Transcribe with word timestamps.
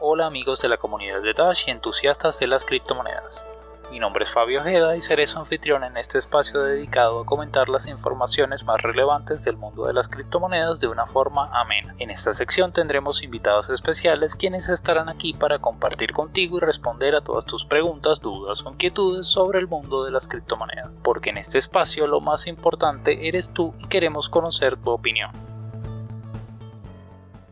Hola 0.00 0.26
amigos 0.26 0.60
de 0.60 0.68
la 0.68 0.78
comunidad 0.78 1.22
de 1.22 1.32
Dash 1.32 1.64
y 1.66 1.70
entusiastas 1.70 2.38
de 2.38 2.46
las 2.46 2.64
criptomonedas. 2.64 3.46
Mi 3.90 3.98
nombre 3.98 4.24
es 4.24 4.30
Fabio 4.30 4.60
Ojeda 4.60 4.96
y 4.96 5.00
seré 5.00 5.26
su 5.26 5.38
anfitrión 5.38 5.84
en 5.84 5.96
este 5.96 6.18
espacio 6.18 6.62
dedicado 6.62 7.20
a 7.20 7.26
comentar 7.26 7.68
las 7.68 7.86
informaciones 7.86 8.64
más 8.64 8.80
relevantes 8.80 9.44
del 9.44 9.56
mundo 9.56 9.86
de 9.86 9.92
las 9.92 10.08
criptomonedas 10.08 10.80
de 10.80 10.88
una 10.88 11.06
forma 11.06 11.50
amena. 11.52 11.94
En 11.98 12.10
esta 12.10 12.32
sección 12.32 12.72
tendremos 12.72 13.22
invitados 13.22 13.70
especiales 13.70 14.34
quienes 14.34 14.70
estarán 14.70 15.08
aquí 15.08 15.34
para 15.34 15.58
compartir 15.58 16.12
contigo 16.12 16.56
y 16.56 16.60
responder 16.60 17.14
a 17.14 17.20
todas 17.20 17.44
tus 17.44 17.64
preguntas, 17.64 18.20
dudas 18.20 18.64
o 18.64 18.70
inquietudes 18.70 19.26
sobre 19.26 19.58
el 19.58 19.68
mundo 19.68 20.04
de 20.04 20.10
las 20.10 20.26
criptomonedas, 20.26 20.90
porque 21.02 21.30
en 21.30 21.38
este 21.38 21.58
espacio 21.58 22.06
lo 22.06 22.20
más 22.20 22.46
importante 22.46 23.28
eres 23.28 23.52
tú 23.52 23.74
y 23.78 23.86
queremos 23.86 24.28
conocer 24.30 24.76
tu 24.78 24.90
opinión. 24.90 25.51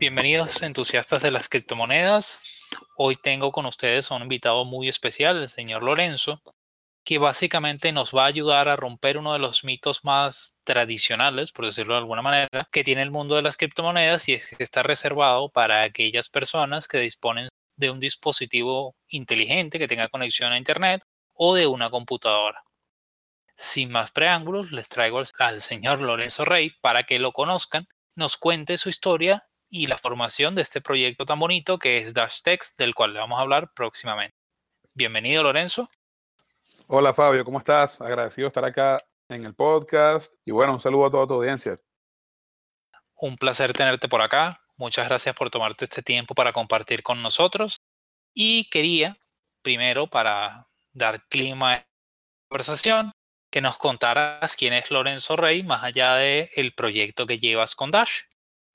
Bienvenidos 0.01 0.63
entusiastas 0.63 1.21
de 1.21 1.29
las 1.29 1.47
criptomonedas. 1.47 2.41
Hoy 2.97 3.15
tengo 3.15 3.51
con 3.51 3.67
ustedes 3.67 4.09
a 4.09 4.15
un 4.15 4.23
invitado 4.23 4.65
muy 4.65 4.89
especial, 4.89 5.37
el 5.37 5.47
señor 5.47 5.83
Lorenzo, 5.83 6.41
que 7.05 7.19
básicamente 7.19 7.91
nos 7.91 8.11
va 8.11 8.23
a 8.23 8.25
ayudar 8.25 8.67
a 8.67 8.75
romper 8.75 9.19
uno 9.19 9.31
de 9.33 9.37
los 9.37 9.63
mitos 9.63 10.03
más 10.03 10.57
tradicionales, 10.63 11.51
por 11.51 11.67
decirlo 11.67 11.93
de 11.93 11.99
alguna 11.99 12.23
manera, 12.23 12.67
que 12.71 12.83
tiene 12.83 13.03
el 13.03 13.11
mundo 13.11 13.35
de 13.35 13.43
las 13.43 13.57
criptomonedas 13.57 14.27
y 14.27 14.33
es 14.33 14.47
que 14.47 14.63
está 14.63 14.81
reservado 14.81 15.49
para 15.49 15.83
aquellas 15.83 16.29
personas 16.29 16.87
que 16.87 16.97
disponen 16.97 17.49
de 17.75 17.91
un 17.91 17.99
dispositivo 17.99 18.95
inteligente 19.07 19.77
que 19.77 19.87
tenga 19.87 20.07
conexión 20.07 20.51
a 20.51 20.57
Internet 20.57 21.03
o 21.33 21.53
de 21.53 21.67
una 21.67 21.91
computadora. 21.91 22.63
Sin 23.55 23.91
más 23.91 24.09
preámbulos, 24.09 24.71
les 24.71 24.89
traigo 24.89 25.21
al 25.37 25.61
señor 25.61 26.01
Lorenzo 26.01 26.43
Rey 26.43 26.71
para 26.81 27.03
que 27.03 27.19
lo 27.19 27.33
conozcan, 27.33 27.87
nos 28.15 28.35
cuente 28.35 28.77
su 28.77 28.89
historia 28.89 29.45
y 29.71 29.87
la 29.87 29.97
formación 29.97 30.53
de 30.53 30.61
este 30.61 30.81
proyecto 30.81 31.25
tan 31.25 31.39
bonito 31.39 31.79
que 31.79 31.97
es 31.97 32.13
DashText, 32.13 32.77
del 32.77 32.93
cual 32.93 33.13
le 33.13 33.19
vamos 33.19 33.39
a 33.39 33.41
hablar 33.41 33.71
próximamente. 33.73 34.35
Bienvenido, 34.93 35.41
Lorenzo. 35.41 35.87
Hola, 36.87 37.13
Fabio, 37.13 37.45
¿cómo 37.45 37.57
estás? 37.57 38.01
Agradecido 38.01 38.49
estar 38.49 38.65
acá 38.65 38.97
en 39.29 39.45
el 39.45 39.55
podcast 39.55 40.33
y 40.43 40.51
bueno, 40.51 40.73
un 40.73 40.81
saludo 40.81 41.05
a 41.05 41.11
toda 41.11 41.25
tu 41.25 41.33
audiencia. 41.35 41.77
Un 43.15 43.37
placer 43.37 43.71
tenerte 43.71 44.09
por 44.09 44.21
acá. 44.21 44.59
Muchas 44.77 45.07
gracias 45.07 45.33
por 45.35 45.49
tomarte 45.49 45.85
este 45.85 46.01
tiempo 46.01 46.35
para 46.35 46.51
compartir 46.51 47.01
con 47.01 47.21
nosotros. 47.21 47.79
Y 48.33 48.69
quería, 48.69 49.15
primero, 49.61 50.07
para 50.07 50.67
dar 50.91 51.25
clima 51.29 51.73
a 51.73 51.75
la 51.77 51.87
conversación, 52.49 53.11
que 53.49 53.61
nos 53.61 53.77
contaras 53.77 54.55
quién 54.57 54.73
es 54.73 54.91
Lorenzo 54.91 55.37
Rey, 55.37 55.63
más 55.63 55.83
allá 55.83 56.15
del 56.15 56.49
el 56.55 56.73
proyecto 56.73 57.25
que 57.25 57.37
llevas 57.37 57.75
con 57.75 57.91
Dash. 57.91 58.23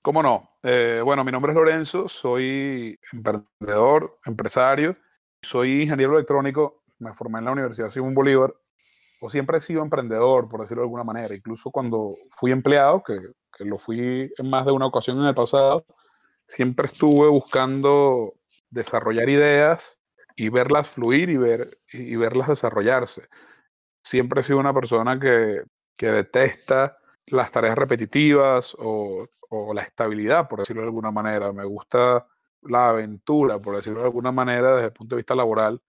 ¿Cómo 0.06 0.22
no? 0.22 0.48
Eh, 0.62 1.00
bueno, 1.04 1.24
mi 1.24 1.32
nombre 1.32 1.50
es 1.50 1.56
Lorenzo, 1.56 2.08
soy 2.08 2.96
emprendedor, 3.12 4.20
empresario, 4.24 4.92
soy 5.42 5.82
ingeniero 5.82 6.14
electrónico, 6.14 6.84
me 7.00 7.12
formé 7.12 7.40
en 7.40 7.46
la 7.46 7.50
Universidad 7.50 7.90
Simón 7.90 8.14
Bolívar, 8.14 8.54
o 9.20 9.28
siempre 9.28 9.58
he 9.58 9.60
sido 9.60 9.82
emprendedor, 9.82 10.48
por 10.48 10.60
decirlo 10.60 10.82
de 10.82 10.86
alguna 10.86 11.02
manera, 11.02 11.34
incluso 11.34 11.72
cuando 11.72 12.14
fui 12.38 12.52
empleado, 12.52 13.02
que, 13.02 13.18
que 13.58 13.64
lo 13.64 13.78
fui 13.78 14.32
en 14.38 14.48
más 14.48 14.64
de 14.64 14.70
una 14.70 14.86
ocasión 14.86 15.18
en 15.18 15.24
el 15.24 15.34
pasado, 15.34 15.84
siempre 16.46 16.86
estuve 16.86 17.26
buscando 17.26 18.34
desarrollar 18.70 19.28
ideas 19.28 19.98
y 20.36 20.50
verlas 20.50 20.88
fluir 20.88 21.30
y, 21.30 21.36
ver, 21.36 21.66
y 21.92 22.14
verlas 22.14 22.46
desarrollarse. 22.46 23.22
Siempre 24.04 24.42
he 24.42 24.44
sido 24.44 24.60
una 24.60 24.72
persona 24.72 25.18
que, 25.18 25.64
que 25.96 26.12
detesta 26.12 26.96
las 27.26 27.50
tareas 27.50 27.76
repetitivas 27.76 28.76
o 28.78 29.28
la 29.74 29.82
estabilidad, 29.82 30.48
por 30.48 30.60
decirlo 30.60 30.82
de 30.82 30.88
alguna 30.88 31.10
manera. 31.10 31.52
Me 31.52 31.64
gusta 31.64 32.26
la 32.62 32.88
aventura, 32.90 33.58
por 33.60 33.76
decirlo 33.76 34.00
de 34.00 34.06
alguna 34.06 34.32
manera, 34.32 34.74
desde 34.74 34.86
el 34.86 34.92
punto 34.92 35.14
de 35.14 35.20
vista 35.20 35.34
laboral, 35.34 35.80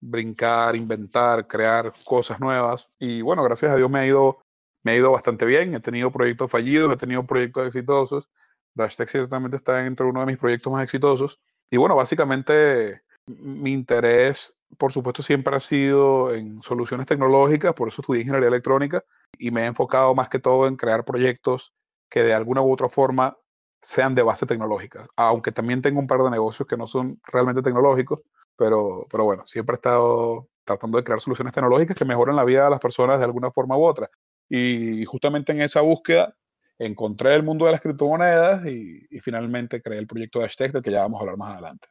brincar, 0.00 0.76
inventar, 0.76 1.46
crear 1.46 1.92
cosas 2.04 2.38
nuevas. 2.40 2.88
Y 2.98 3.22
bueno, 3.22 3.42
gracias 3.42 3.72
a 3.72 3.76
Dios 3.76 3.90
me 3.90 4.00
ha 4.00 4.06
ido, 4.06 4.38
me 4.82 4.92
ha 4.92 4.96
ido 4.96 5.12
bastante 5.12 5.46
bien. 5.46 5.74
He 5.74 5.80
tenido 5.80 6.10
proyectos 6.12 6.50
fallidos, 6.50 6.92
he 6.92 6.96
tenido 6.96 7.26
proyectos 7.26 7.66
exitosos. 7.66 8.28
Dashtag 8.74 9.08
ciertamente 9.08 9.56
está 9.56 9.86
entre 9.86 10.06
uno 10.06 10.20
de 10.20 10.26
mis 10.26 10.38
proyectos 10.38 10.72
más 10.72 10.84
exitosos. 10.84 11.40
Y 11.70 11.78
bueno, 11.78 11.96
básicamente 11.96 13.02
mi 13.26 13.72
interés, 13.72 14.56
por 14.78 14.92
supuesto, 14.92 15.22
siempre 15.22 15.56
ha 15.56 15.60
sido 15.60 16.32
en 16.34 16.62
soluciones 16.62 17.06
tecnológicas, 17.06 17.74
por 17.74 17.88
eso 17.88 18.02
estudié 18.02 18.22
ingeniería 18.22 18.48
electrónica 18.48 19.04
y 19.38 19.50
me 19.50 19.62
he 19.62 19.66
enfocado 19.66 20.14
más 20.14 20.28
que 20.28 20.38
todo 20.38 20.66
en 20.66 20.76
crear 20.76 21.04
proyectos 21.04 21.72
que 22.08 22.22
de 22.22 22.34
alguna 22.34 22.62
u 22.62 22.72
otra 22.72 22.88
forma 22.88 23.36
sean 23.82 24.14
de 24.14 24.22
base 24.22 24.46
tecnológica, 24.46 25.04
aunque 25.16 25.52
también 25.52 25.82
tengo 25.82 26.00
un 26.00 26.06
par 26.06 26.22
de 26.22 26.30
negocios 26.30 26.66
que 26.66 26.76
no 26.76 26.86
son 26.86 27.20
realmente 27.24 27.62
tecnológicos, 27.62 28.22
pero, 28.56 29.06
pero 29.10 29.24
bueno, 29.24 29.46
siempre 29.46 29.74
he 29.74 29.76
estado 29.78 30.48
tratando 30.64 30.98
de 30.98 31.04
crear 31.04 31.20
soluciones 31.20 31.54
tecnológicas 31.54 31.96
que 31.96 32.04
mejoren 32.04 32.36
la 32.36 32.44
vida 32.44 32.64
de 32.64 32.70
las 32.70 32.80
personas 32.80 33.18
de 33.18 33.24
alguna 33.24 33.50
forma 33.50 33.76
u 33.76 33.84
otra. 33.84 34.10
Y 34.48 35.04
justamente 35.04 35.52
en 35.52 35.60
esa 35.60 35.80
búsqueda 35.80 36.34
encontré 36.78 37.34
el 37.34 37.42
mundo 37.42 37.66
de 37.66 37.72
las 37.72 37.80
criptomonedas 37.80 38.66
y, 38.66 39.06
finalmente 39.20 39.80
creé 39.80 39.98
el 39.98 40.06
proyecto 40.06 40.40
de 40.40 40.46
Hashtag 40.46 40.72
del 40.72 40.82
que 40.82 40.90
ya 40.90 41.02
vamos 41.02 41.18
a 41.18 41.20
hablar 41.22 41.36
más 41.36 41.52
adelante. 41.52 41.88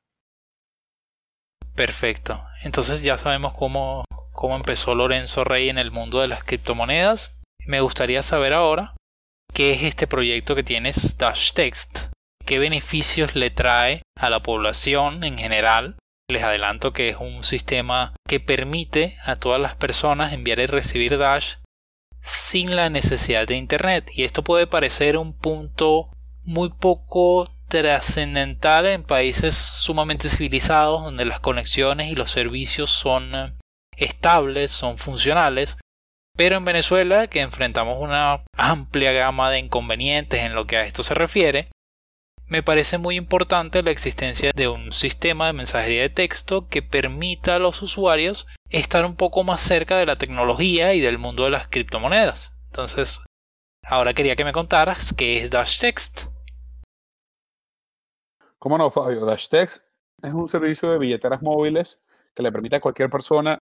Perfecto. 1.75 2.43
Entonces 2.63 3.01
ya 3.01 3.17
sabemos 3.17 3.53
cómo, 3.53 4.05
cómo 4.31 4.55
empezó 4.55 4.95
Lorenzo 4.95 5.43
Rey 5.43 5.69
en 5.69 5.77
el 5.77 5.91
mundo 5.91 6.21
de 6.21 6.27
las 6.27 6.43
criptomonedas. 6.43 7.35
Me 7.65 7.81
gustaría 7.81 8.21
saber 8.21 8.53
ahora 8.53 8.95
qué 9.53 9.73
es 9.73 9.83
este 9.83 10.07
proyecto 10.07 10.55
que 10.55 10.63
tienes 10.63 11.17
Dash 11.17 11.51
Text, 11.53 12.07
qué 12.45 12.59
beneficios 12.59 13.35
le 13.35 13.49
trae 13.49 14.01
a 14.17 14.29
la 14.29 14.41
población 14.41 15.23
en 15.23 15.37
general. 15.37 15.97
Les 16.29 16.43
adelanto 16.43 16.93
que 16.93 17.09
es 17.09 17.17
un 17.19 17.43
sistema 17.43 18.13
que 18.27 18.39
permite 18.39 19.17
a 19.25 19.35
todas 19.35 19.61
las 19.61 19.75
personas 19.75 20.33
enviar 20.33 20.59
y 20.59 20.65
recibir 20.65 21.17
Dash 21.17 21.55
sin 22.21 22.75
la 22.75 22.89
necesidad 22.89 23.45
de 23.47 23.55
Internet. 23.55 24.09
Y 24.15 24.23
esto 24.23 24.43
puede 24.43 24.65
parecer 24.65 25.17
un 25.17 25.37
punto 25.37 26.09
muy 26.43 26.69
poco 26.69 27.45
trascendental 27.67 28.85
en 28.85 29.03
países 29.03 29.55
sumamente 29.55 30.29
civilizados 30.29 31.03
donde 31.03 31.25
las 31.25 31.39
conexiones 31.39 32.09
y 32.09 32.15
los 32.15 32.31
servicios 32.31 32.89
son 32.89 33.35
eh, 33.35 33.53
estables, 33.97 34.71
son 34.71 34.97
funcionales, 34.97 35.77
pero 36.35 36.57
en 36.57 36.65
Venezuela, 36.65 37.27
que 37.27 37.41
enfrentamos 37.41 37.97
una 37.99 38.43
amplia 38.57 39.11
gama 39.13 39.49
de 39.51 39.59
inconvenientes 39.59 40.43
en 40.43 40.53
lo 40.53 40.67
que 40.67 40.77
a 40.77 40.85
esto 40.85 41.01
se 41.01 41.13
refiere, 41.13 41.69
me 42.47 42.61
parece 42.61 42.97
muy 42.97 43.15
importante 43.15 43.81
la 43.81 43.91
existencia 43.91 44.51
de 44.53 44.67
un 44.67 44.91
sistema 44.91 45.47
de 45.47 45.53
mensajería 45.53 46.01
de 46.01 46.09
texto 46.09 46.67
que 46.67 46.83
permita 46.83 47.55
a 47.55 47.59
los 47.59 47.81
usuarios 47.81 48.47
estar 48.69 49.05
un 49.05 49.15
poco 49.15 49.43
más 49.43 49.61
cerca 49.61 49.97
de 49.97 50.05
la 50.05 50.17
tecnología 50.17 50.93
y 50.93 50.99
del 50.99 51.17
mundo 51.17 51.45
de 51.45 51.49
las 51.49 51.67
criptomonedas. 51.67 52.53
Entonces, 52.67 53.21
ahora 53.83 54.13
quería 54.13 54.35
que 54.35 54.45
me 54.45 54.51
contaras 54.51 55.13
qué 55.13 55.37
es 55.37 55.49
DashText. 55.49 56.34
¿Cómo 58.65 58.79
no, 58.79 58.89
Fabio? 58.89 59.23
DashText 59.23 59.83
es 60.23 60.33
un 60.33 60.47
servicio 60.47 60.89
de 60.89 60.97
billeteras 60.97 61.39
móviles 61.39 62.01
que 62.33 62.41
le 62.41 62.51
permite 62.51 62.77
a 62.77 62.81
cualquier 62.81 63.11
persona 63.11 63.59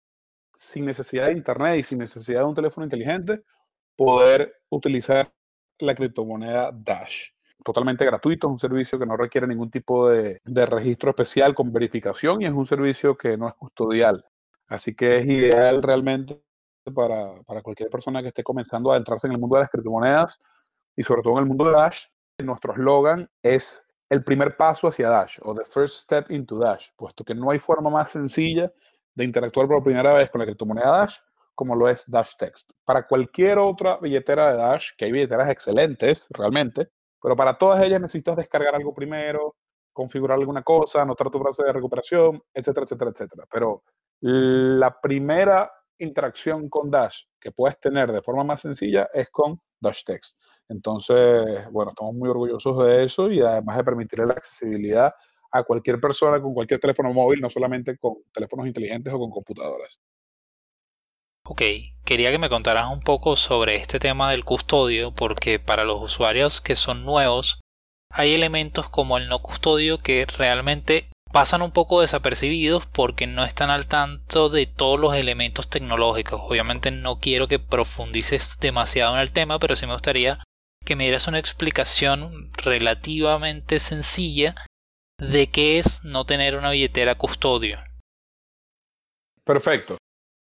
sin 0.54 0.84
necesidad 0.84 1.28
de 1.28 1.32
internet 1.32 1.78
y 1.78 1.82
sin 1.84 2.00
necesidad 2.00 2.40
de 2.40 2.44
un 2.44 2.54
teléfono 2.54 2.84
inteligente, 2.84 3.42
poder 3.96 4.60
utilizar 4.68 5.32
la 5.78 5.94
criptomoneda 5.94 6.70
Dash. 6.74 7.30
Totalmente 7.64 8.04
gratuito, 8.04 8.48
es 8.48 8.50
un 8.50 8.58
servicio 8.58 8.98
que 8.98 9.06
no 9.06 9.16
requiere 9.16 9.46
ningún 9.46 9.70
tipo 9.70 10.06
de, 10.06 10.38
registro 10.44 11.08
especial 11.08 11.54
con 11.54 11.72
verificación 11.72 12.42
y 12.42 12.44
es 12.44 12.52
un 12.52 12.66
servicio 12.66 13.16
que 13.16 13.38
no 13.38 13.48
es 13.48 13.54
custodial. 13.54 14.22
Así 14.68 14.94
que 14.94 15.16
es 15.16 15.24
ideal 15.24 15.82
realmente 15.82 16.42
para, 16.94 17.40
para 17.44 17.62
cualquier 17.62 17.88
persona 17.88 18.20
que 18.20 18.28
esté 18.28 18.44
comenzando 18.44 18.90
a 18.90 18.96
adentrarse 18.96 19.28
en 19.28 19.32
el 19.32 19.38
mundo 19.38 19.56
de 19.56 19.62
las 19.62 19.70
criptomonedas 19.70 20.38
y 20.94 21.02
sobre 21.02 21.22
todo 21.22 21.38
en 21.38 21.44
el 21.44 21.46
mundo 21.46 21.64
de 21.64 21.72
Dash. 21.72 22.04
Nuestro 22.44 22.74
eslogan 22.74 23.30
es 23.42 23.86
el 24.10 24.24
primer 24.24 24.56
paso 24.56 24.88
hacia 24.88 25.08
Dash 25.08 25.38
o 25.42 25.54
the 25.54 25.64
first 25.64 26.02
step 26.02 26.30
into 26.30 26.58
Dash, 26.58 26.88
puesto 26.96 27.24
que 27.24 27.34
no 27.34 27.50
hay 27.50 27.60
forma 27.60 27.90
más 27.90 28.10
sencilla 28.10 28.72
de 29.14 29.24
interactuar 29.24 29.68
por 29.68 29.82
primera 29.82 30.12
vez 30.12 30.30
con 30.30 30.40
la 30.40 30.46
criptomoneda 30.46 30.90
Dash, 30.90 31.16
como 31.54 31.76
lo 31.76 31.88
es 31.88 32.10
Dash 32.10 32.34
Text. 32.36 32.72
Para 32.84 33.06
cualquier 33.06 33.58
otra 33.58 33.98
billetera 33.98 34.50
de 34.50 34.58
Dash, 34.58 34.90
que 34.98 35.04
hay 35.04 35.12
billeteras 35.12 35.48
excelentes 35.48 36.26
realmente, 36.30 36.88
pero 37.22 37.36
para 37.36 37.56
todas 37.56 37.82
ellas 37.84 38.00
necesitas 38.00 38.36
descargar 38.36 38.74
algo 38.74 38.92
primero, 38.92 39.56
configurar 39.92 40.38
alguna 40.38 40.62
cosa, 40.62 41.02
anotar 41.02 41.30
tu 41.30 41.38
frase 41.38 41.62
de 41.62 41.72
recuperación, 41.72 42.42
etcétera, 42.52 42.84
etcétera, 42.84 43.10
etcétera. 43.12 43.44
Pero 43.50 43.84
la 44.20 45.00
primera 45.00 45.70
interacción 45.98 46.68
con 46.68 46.90
Dash 46.90 47.24
que 47.38 47.52
puedes 47.52 47.78
tener 47.78 48.10
de 48.10 48.22
forma 48.22 48.42
más 48.42 48.62
sencilla 48.62 49.08
es 49.12 49.30
con 49.30 49.60
Dash 49.80 50.04
Text. 50.04 50.38
Entonces, 50.68 51.70
bueno, 51.70 51.90
estamos 51.90 52.14
muy 52.14 52.28
orgullosos 52.28 52.86
de 52.86 53.04
eso 53.04 53.30
y 53.30 53.40
además 53.40 53.76
de 53.76 53.84
permitirle 53.84 54.26
la 54.26 54.34
accesibilidad 54.34 55.12
a 55.52 55.62
cualquier 55.64 56.00
persona 56.00 56.40
con 56.40 56.54
cualquier 56.54 56.78
teléfono 56.78 57.12
móvil, 57.12 57.40
no 57.40 57.50
solamente 57.50 57.98
con 57.98 58.14
teléfonos 58.32 58.66
inteligentes 58.66 59.12
o 59.12 59.18
con 59.18 59.30
computadoras. 59.30 59.98
Ok, 61.44 61.62
quería 62.04 62.30
que 62.30 62.38
me 62.38 62.48
contaras 62.48 62.88
un 62.92 63.00
poco 63.00 63.34
sobre 63.34 63.76
este 63.76 63.98
tema 63.98 64.30
del 64.30 64.44
custodio, 64.44 65.12
porque 65.12 65.58
para 65.58 65.84
los 65.84 66.00
usuarios 66.00 66.60
que 66.60 66.76
son 66.76 67.04
nuevos, 67.04 67.60
hay 68.12 68.34
elementos 68.34 68.88
como 68.88 69.18
el 69.18 69.28
no 69.28 69.40
custodio 69.40 69.98
que 69.98 70.26
realmente 70.26 71.09
pasan 71.32 71.62
un 71.62 71.70
poco 71.70 72.00
desapercibidos 72.00 72.86
porque 72.86 73.26
no 73.26 73.44
están 73.44 73.70
al 73.70 73.86
tanto 73.86 74.48
de 74.48 74.66
todos 74.66 74.98
los 74.98 75.14
elementos 75.14 75.68
tecnológicos. 75.68 76.40
Obviamente 76.44 76.90
no 76.90 77.20
quiero 77.20 77.48
que 77.48 77.58
profundices 77.58 78.58
demasiado 78.60 79.14
en 79.14 79.20
el 79.20 79.32
tema, 79.32 79.58
pero 79.58 79.76
sí 79.76 79.86
me 79.86 79.92
gustaría 79.92 80.42
que 80.84 80.96
me 80.96 81.04
dieras 81.04 81.28
una 81.28 81.38
explicación 81.38 82.48
relativamente 82.64 83.78
sencilla 83.78 84.54
de 85.18 85.50
qué 85.50 85.78
es 85.78 86.04
no 86.04 86.24
tener 86.24 86.56
una 86.56 86.70
billetera 86.70 87.16
custodio. 87.16 87.78
Perfecto. 89.44 89.96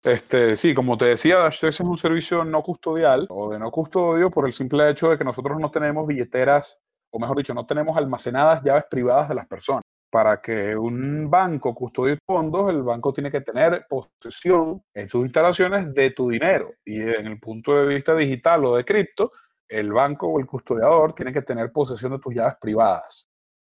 Este, 0.03 0.55
sí, 0.55 0.73
como 0.73 0.97
te 0.97 1.05
decía, 1.05 1.37
DashTex 1.37 1.75
es 1.75 1.79
un 1.81 1.97
servicio 1.97 2.45
no 2.45 2.61
custodial 2.61 3.25
o 3.29 3.49
de 3.49 3.59
no 3.59 3.71
custodio 3.71 4.29
por 4.29 4.45
el 4.45 4.53
simple 4.53 4.89
hecho 4.89 5.09
de 5.09 5.17
que 5.17 5.23
nosotros 5.23 5.59
no 5.59 5.71
tenemos 5.71 6.07
billeteras, 6.07 6.79
o 7.11 7.19
mejor 7.19 7.37
dicho, 7.37 7.53
no 7.53 7.65
tenemos 7.65 7.97
almacenadas 7.97 8.63
llaves 8.63 8.85
privadas 8.89 9.27
de 9.27 9.35
las 9.35 9.47
personas. 9.47 9.83
Para 10.17 10.41
que 10.41 10.75
un 10.75 11.29
banco 11.29 11.75
custodie 11.75 12.17
fondos, 12.25 12.71
el 12.71 12.81
banco 12.81 13.13
tiene 13.13 13.29
que 13.29 13.41
tener 13.41 13.85
posesión 13.87 14.83
en 14.91 15.07
sus 15.07 15.21
instalaciones 15.21 15.93
de 15.93 16.09
tu 16.09 16.31
dinero. 16.31 16.73
Y 16.83 17.01
en 17.01 17.27
el 17.27 17.39
punto 17.39 17.75
de 17.75 17.85
vista 17.85 18.15
digital 18.15 18.65
o 18.65 18.75
de 18.75 18.83
cripto, 18.83 19.31
el 19.67 19.93
banco 19.93 20.27
o 20.27 20.39
el 20.39 20.47
custodiador 20.47 21.13
tiene 21.13 21.31
que 21.31 21.43
tener 21.43 21.71
posesión 21.71 22.13
de 22.13 22.17
tus 22.17 22.33
llaves 22.33 22.55
privadas, 22.59 23.29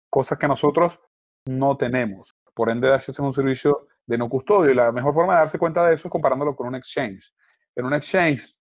cosa 0.10 0.38
que 0.38 0.48
nosotros 0.48 1.02
no 1.48 1.76
tenemos. 1.76 2.34
Por 2.54 2.70
ende, 2.70 2.88
Dash 2.88 3.10
es 3.10 3.20
un 3.20 3.34
servicio 3.34 3.90
de 4.06 4.18
no 4.18 4.30
custodio 4.30 4.72
y 4.72 4.74
la 4.74 4.94
mejor 4.94 5.14
forma 5.14 5.34
de 5.34 5.40
darse 5.40 5.60
cuenta 5.60 5.86
de 5.86 5.96
eso 5.96 6.08
es 6.08 6.12
comparándolo 6.14 6.56
con 6.56 6.68
un 6.68 6.76
exchange. 6.76 7.30
En 7.76 7.84
un 7.84 7.94
exchange, 7.94 8.56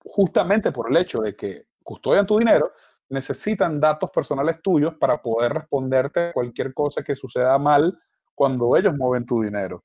justamente 0.00 0.72
por 0.72 0.90
el 0.90 0.96
hecho 0.96 1.20
de 1.20 1.36
que 1.36 1.66
custodian 1.80 2.26
tu 2.26 2.40
dinero, 2.40 2.72
necesitan 3.08 3.80
datos 3.80 4.10
personales 4.10 4.60
tuyos 4.62 4.94
para 4.94 5.20
poder 5.20 5.52
responderte 5.52 6.32
cualquier 6.32 6.72
cosa 6.74 7.02
que 7.02 7.14
suceda 7.14 7.58
mal 7.58 7.98
cuando 8.34 8.76
ellos 8.76 8.94
mueven 8.96 9.26
tu 9.26 9.42
dinero. 9.42 9.84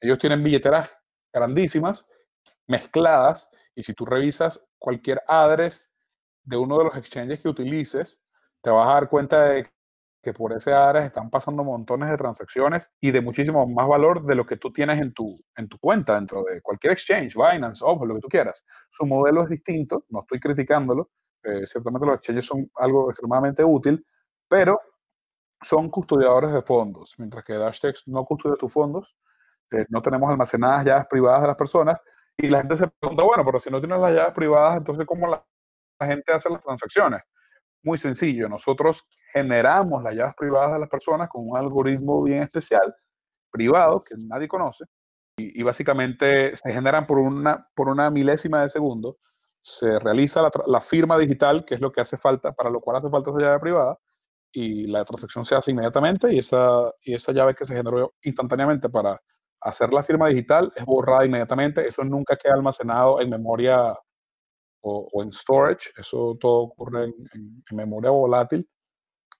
Ellos 0.00 0.18
tienen 0.18 0.42
billeteras 0.42 0.90
grandísimas, 1.32 2.06
mezcladas, 2.66 3.48
y 3.74 3.82
si 3.82 3.94
tú 3.94 4.04
revisas 4.04 4.64
cualquier 4.78 5.22
address 5.26 5.90
de 6.42 6.56
uno 6.56 6.78
de 6.78 6.84
los 6.84 6.96
exchanges 6.96 7.40
que 7.40 7.48
utilices, 7.48 8.22
te 8.62 8.70
vas 8.70 8.88
a 8.88 8.94
dar 8.94 9.08
cuenta 9.08 9.44
de 9.44 9.70
que 10.22 10.34
por 10.34 10.52
ese 10.52 10.72
address 10.72 11.06
están 11.06 11.30
pasando 11.30 11.64
montones 11.64 12.10
de 12.10 12.16
transacciones 12.16 12.90
y 13.00 13.10
de 13.10 13.22
muchísimo 13.22 13.66
más 13.66 13.88
valor 13.88 14.26
de 14.26 14.34
lo 14.34 14.46
que 14.46 14.56
tú 14.56 14.72
tienes 14.72 15.00
en 15.00 15.14
tu, 15.14 15.42
en 15.56 15.68
tu 15.68 15.78
cuenta, 15.78 16.14
dentro 16.14 16.42
de 16.42 16.60
cualquier 16.60 16.92
exchange, 16.92 17.34
Binance, 17.34 17.82
Ojo, 17.84 18.04
lo 18.04 18.14
que 18.16 18.20
tú 18.20 18.28
quieras. 18.28 18.64
Su 18.90 19.06
modelo 19.06 19.42
es 19.44 19.48
distinto, 19.48 20.04
no 20.10 20.20
estoy 20.20 20.40
criticándolo, 20.40 21.10
eh, 21.42 21.66
ciertamente 21.66 22.06
los 22.06 22.16
exchanges 22.16 22.46
son 22.46 22.70
algo 22.76 23.10
extremadamente 23.10 23.64
útil, 23.64 24.04
pero 24.48 24.80
son 25.62 25.90
custodiadores 25.90 26.52
de 26.52 26.62
fondos, 26.62 27.14
mientras 27.18 27.44
que 27.44 27.54
Dashtex 27.54 28.08
no 28.08 28.24
custodia 28.24 28.56
tus 28.56 28.72
fondos, 28.72 29.16
eh, 29.70 29.84
no 29.90 30.00
tenemos 30.02 30.30
almacenadas 30.30 30.84
llaves 30.84 31.06
privadas 31.08 31.42
de 31.42 31.48
las 31.48 31.56
personas, 31.56 31.98
y 32.36 32.48
la 32.48 32.58
gente 32.58 32.76
se 32.76 32.88
pregunta, 32.88 33.24
bueno, 33.24 33.44
pero 33.44 33.60
si 33.60 33.70
no 33.70 33.80
tienes 33.80 34.00
las 34.00 34.12
llaves 34.12 34.34
privadas, 34.34 34.78
entonces 34.78 35.06
¿cómo 35.06 35.26
la, 35.26 35.44
la 36.00 36.06
gente 36.06 36.32
hace 36.32 36.48
las 36.48 36.62
transacciones? 36.62 37.20
Muy 37.82 37.98
sencillo, 37.98 38.48
nosotros 38.48 39.08
generamos 39.32 40.02
las 40.02 40.14
llaves 40.14 40.34
privadas 40.36 40.72
de 40.72 40.78
las 40.80 40.88
personas 40.88 41.28
con 41.28 41.48
un 41.48 41.56
algoritmo 41.56 42.22
bien 42.22 42.42
especial, 42.42 42.94
privado, 43.50 44.02
que 44.02 44.14
nadie 44.16 44.48
conoce, 44.48 44.84
y, 45.36 45.60
y 45.60 45.62
básicamente 45.62 46.56
se 46.56 46.72
generan 46.72 47.06
por 47.06 47.18
una, 47.18 47.68
por 47.74 47.88
una 47.88 48.10
milésima 48.10 48.62
de 48.62 48.70
segundo 48.70 49.18
se 49.62 49.98
realiza 49.98 50.48
la, 50.66 50.80
firma 50.80 51.18
digital, 51.18 51.64
que 51.64 51.74
es 51.74 51.80
lo 51.80 51.92
que 51.92 52.00
hace 52.00 52.16
falta, 52.16 52.52
para 52.52 52.70
lo 52.70 52.80
cual 52.80 52.96
hace 52.96 53.10
falta 53.10 53.30
esa 53.30 53.40
llave 53.40 53.60
privada, 53.60 53.98
y 54.52 54.86
la 54.86 55.04
transacción 55.04 55.44
se 55.44 55.54
hace 55.54 55.70
inmediatamente 55.70 56.32
y 56.32 56.38
esa, 56.38 56.90
y 57.02 57.14
esa 57.14 57.32
llave 57.32 57.54
que 57.54 57.66
se 57.66 57.76
generó 57.76 58.14
instantáneamente 58.22 58.88
para 58.88 59.20
hacer 59.60 59.92
la 59.92 60.02
firma 60.02 60.28
digital 60.28 60.72
es 60.74 60.84
borrada 60.84 61.24
inmediatamente, 61.24 61.86
eso 61.86 62.04
nunca 62.04 62.36
queda 62.36 62.54
almacenado 62.54 63.20
en 63.20 63.30
memoria 63.30 63.96
o, 64.82 65.22
en 65.22 65.32
storage, 65.32 65.90
eso 65.98 66.36
todo 66.40 66.62
ocurre 66.62 67.04
en, 67.04 67.62
memoria 67.72 68.10
volátil 68.10 68.68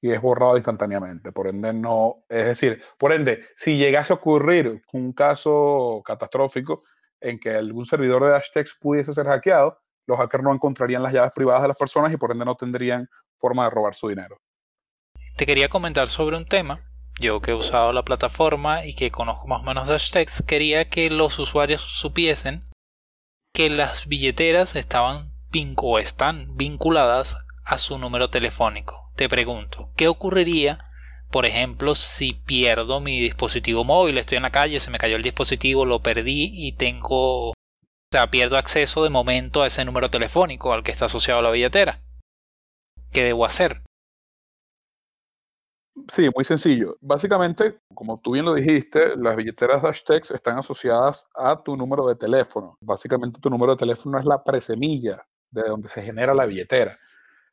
y 0.00 0.10
es 0.12 0.20
borrado 0.20 0.56
instantáneamente. 0.56 1.32
Por 1.32 1.48
ende, 1.48 1.72
no, 1.72 2.24
es 2.28 2.46
decir, 2.46 2.82
por 2.98 3.12
ende, 3.12 3.44
si 3.56 3.78
llegase 3.78 4.12
a 4.12 4.16
ocurrir 4.16 4.82
un 4.92 5.12
caso 5.12 6.02
catastrófico 6.04 6.82
en 7.20 7.38
que 7.38 7.50
algún 7.50 7.84
servidor 7.84 8.24
de 8.24 8.30
Dashtex 8.30 8.78
pudiese 8.80 9.12
ser 9.14 9.26
hackeado, 9.26 9.78
los 10.10 10.18
hackers 10.18 10.44
no 10.44 10.52
encontrarían 10.52 11.02
las 11.02 11.12
llaves 11.12 11.32
privadas 11.34 11.62
de 11.62 11.68
las 11.68 11.76
personas 11.76 12.12
y 12.12 12.16
por 12.16 12.32
ende 12.32 12.44
no 12.44 12.54
tendrían 12.54 13.08
forma 13.38 13.64
de 13.64 13.70
robar 13.70 13.94
su 13.94 14.08
dinero. 14.08 14.36
Te 15.36 15.46
quería 15.46 15.68
comentar 15.68 16.08
sobre 16.08 16.36
un 16.36 16.44
tema. 16.44 16.80
Yo 17.18 17.40
que 17.40 17.52
he 17.52 17.54
usado 17.54 17.92
la 17.92 18.04
plataforma 18.04 18.84
y 18.84 18.94
que 18.94 19.10
conozco 19.10 19.46
más 19.46 19.60
o 19.60 19.64
menos 19.64 19.88
Dashtex, 19.88 20.42
quería 20.42 20.88
que 20.88 21.10
los 21.10 21.38
usuarios 21.38 21.80
supiesen 21.80 22.64
que 23.54 23.70
las 23.70 24.06
billeteras 24.06 24.76
estaban 24.76 25.30
o 25.76 25.98
están 25.98 26.56
vinculadas 26.56 27.36
a 27.64 27.78
su 27.78 27.98
número 27.98 28.30
telefónico. 28.30 29.10
Te 29.16 29.28
pregunto, 29.28 29.90
¿qué 29.96 30.06
ocurriría, 30.06 30.78
por 31.30 31.44
ejemplo, 31.44 31.94
si 31.94 32.34
pierdo 32.34 33.00
mi 33.00 33.20
dispositivo 33.20 33.84
móvil? 33.84 34.18
Estoy 34.18 34.36
en 34.36 34.44
la 34.44 34.50
calle, 34.50 34.78
se 34.78 34.90
me 34.90 34.98
cayó 34.98 35.16
el 35.16 35.22
dispositivo, 35.22 35.84
lo 35.84 36.00
perdí 36.00 36.50
y 36.54 36.72
tengo 36.72 37.52
o 38.12 38.16
sea, 38.16 38.28
pierdo 38.28 38.56
acceso 38.56 39.04
de 39.04 39.10
momento 39.10 39.62
a 39.62 39.68
ese 39.68 39.84
número 39.84 40.10
telefónico 40.10 40.72
al 40.72 40.82
que 40.82 40.90
está 40.90 41.04
asociado 41.04 41.42
la 41.42 41.52
billetera. 41.52 42.00
¿Qué 43.12 43.22
debo 43.22 43.46
hacer? 43.46 43.82
Sí, 46.08 46.28
muy 46.34 46.44
sencillo. 46.44 46.96
Básicamente, 47.00 47.78
como 47.94 48.18
tú 48.20 48.32
bien 48.32 48.46
lo 48.46 48.54
dijiste, 48.54 49.16
las 49.16 49.36
billeteras 49.36 49.82
Dashtex 49.82 50.32
están 50.32 50.58
asociadas 50.58 51.28
a 51.36 51.62
tu 51.62 51.76
número 51.76 52.04
de 52.08 52.16
teléfono. 52.16 52.76
Básicamente, 52.80 53.38
tu 53.40 53.48
número 53.48 53.76
de 53.76 53.78
teléfono 53.78 54.18
es 54.18 54.24
la 54.24 54.42
presemilla 54.42 55.24
de 55.52 55.62
donde 55.62 55.88
se 55.88 56.02
genera 56.02 56.34
la 56.34 56.46
billetera. 56.46 56.96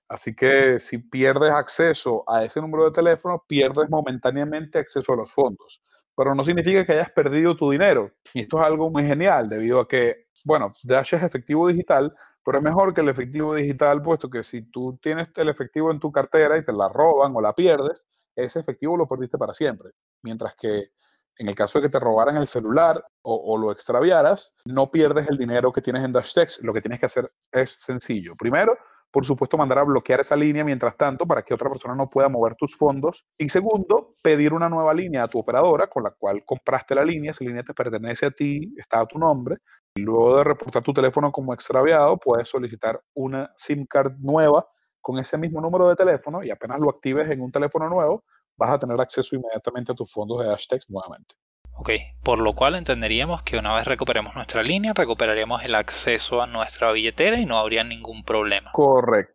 Así 0.09 0.35
que 0.35 0.79
si 0.79 0.97
pierdes 0.97 1.51
acceso 1.51 2.23
a 2.27 2.43
ese 2.43 2.61
número 2.61 2.85
de 2.85 2.91
teléfono, 2.91 3.43
pierdes 3.47 3.91
momentáneamente 3.91 4.79
acceso 4.79 5.13
a 5.13 5.17
los 5.17 5.31
fondos. 5.31 5.83
Pero 6.17 6.35
no 6.35 6.43
significa 6.43 6.85
que 6.85 6.93
hayas 6.93 7.11
perdido 7.11 7.55
tu 7.55 7.71
dinero. 7.71 8.11
Y 8.33 8.41
esto 8.41 8.59
es 8.59 8.65
algo 8.65 8.89
muy 8.89 9.05
genial, 9.05 9.47
debido 9.47 9.79
a 9.79 9.87
que 9.87 10.27
bueno, 10.43 10.73
Dash 10.83 11.13
es 11.13 11.23
efectivo 11.23 11.67
digital, 11.67 12.13
pero 12.43 12.59
es 12.59 12.63
mejor 12.63 12.93
que 12.93 13.01
el 13.01 13.09
efectivo 13.09 13.53
digital, 13.53 14.01
puesto 14.01 14.29
que 14.29 14.43
si 14.43 14.61
tú 14.61 14.97
tienes 15.01 15.29
el 15.35 15.49
efectivo 15.49 15.91
en 15.91 15.99
tu 15.99 16.11
cartera 16.11 16.57
y 16.57 16.63
te 16.63 16.73
la 16.73 16.89
roban 16.89 17.35
o 17.35 17.41
la 17.41 17.53
pierdes, 17.53 18.07
ese 18.35 18.59
efectivo 18.59 18.95
lo 18.95 19.07
perdiste 19.07 19.37
para 19.37 19.53
siempre. 19.53 19.91
Mientras 20.23 20.55
que 20.55 20.91
en 21.39 21.49
el 21.49 21.55
caso 21.55 21.79
de 21.79 21.87
que 21.87 21.91
te 21.91 21.99
robaran 21.99 22.37
el 22.37 22.47
celular 22.47 23.05
o, 23.21 23.57
lo 23.57 23.71
extraviaras, 23.71 24.53
no 24.65 24.89
pierdes 24.89 25.29
el 25.29 25.37
dinero 25.37 25.71
que 25.71 25.81
tienes 25.81 26.03
en 26.03 26.11
DashTex. 26.11 26.63
Lo 26.63 26.73
que 26.73 26.81
tienes 26.81 26.99
que 26.99 27.05
hacer 27.05 27.31
es 27.51 27.71
sencillo. 27.71 28.35
Primero, 28.35 28.77
por 29.11 29.25
supuesto, 29.25 29.57
mandar 29.57 29.79
a 29.79 29.83
bloquear 29.83 30.19
esa 30.19 30.35
línea 30.35 30.63
mientras 30.63 30.95
tanto 30.97 31.25
para 31.25 31.43
que 31.43 31.53
otra 31.53 31.69
persona 31.69 31.95
no 31.95 32.09
pueda 32.09 32.29
mover 32.29 32.55
tus 32.55 32.75
fondos. 32.75 33.25
Y 33.37 33.49
segundo, 33.49 34.15
pedir 34.21 34.53
una 34.53 34.69
nueva 34.69 34.93
línea 34.93 35.23
a 35.23 35.27
tu 35.27 35.39
operadora 35.39 35.87
con 35.87 36.03
la 36.03 36.11
cual 36.11 36.43
compraste 36.45 36.93
la 36.95 37.05
línea. 37.05 37.31
Esa 37.31 37.43
línea 37.43 37.63
te 37.63 37.73
pertenece 37.73 38.25
a 38.27 38.31
ti, 38.31 38.73
está 38.77 39.01
a 39.01 39.05
tu 39.05 39.17
nombre. 39.17 39.57
Luego 39.95 40.37
de 40.37 40.43
reportar 40.43 40.83
tu 40.83 40.93
teléfono 40.93 41.31
como 41.31 41.53
extraviado, 41.53 42.17
puedes 42.17 42.47
solicitar 42.47 43.01
una 43.13 43.51
SIM 43.57 43.85
card 43.85 44.13
nueva 44.19 44.67
con 45.01 45.17
ese 45.19 45.37
mismo 45.37 45.61
número 45.61 45.87
de 45.87 45.95
teléfono 45.95 46.43
y 46.43 46.51
apenas 46.51 46.79
lo 46.79 46.89
actives 46.89 47.29
en 47.29 47.41
un 47.41 47.51
teléfono 47.51 47.89
nuevo, 47.89 48.25
vas 48.57 48.71
a 48.71 48.79
tener 48.79 48.99
acceso 48.99 49.35
inmediatamente 49.35 49.93
a 49.93 49.95
tus 49.95 50.11
fondos 50.11 50.39
de 50.43 50.49
Hashtags 50.49 50.89
nuevamente. 50.89 51.35
Ok, 51.79 51.91
por 52.23 52.39
lo 52.39 52.53
cual 52.53 52.75
entenderíamos 52.75 53.43
que 53.43 53.57
una 53.57 53.73
vez 53.75 53.85
recuperemos 53.85 54.33
nuestra 54.35 54.63
línea, 54.63 54.93
recuperaríamos 54.93 55.63
el 55.63 55.75
acceso 55.75 56.41
a 56.41 56.47
nuestra 56.47 56.91
billetera 56.91 57.39
y 57.39 57.45
no 57.45 57.57
habría 57.59 57.83
ningún 57.83 58.23
problema. 58.23 58.71
Correcto. 58.71 59.33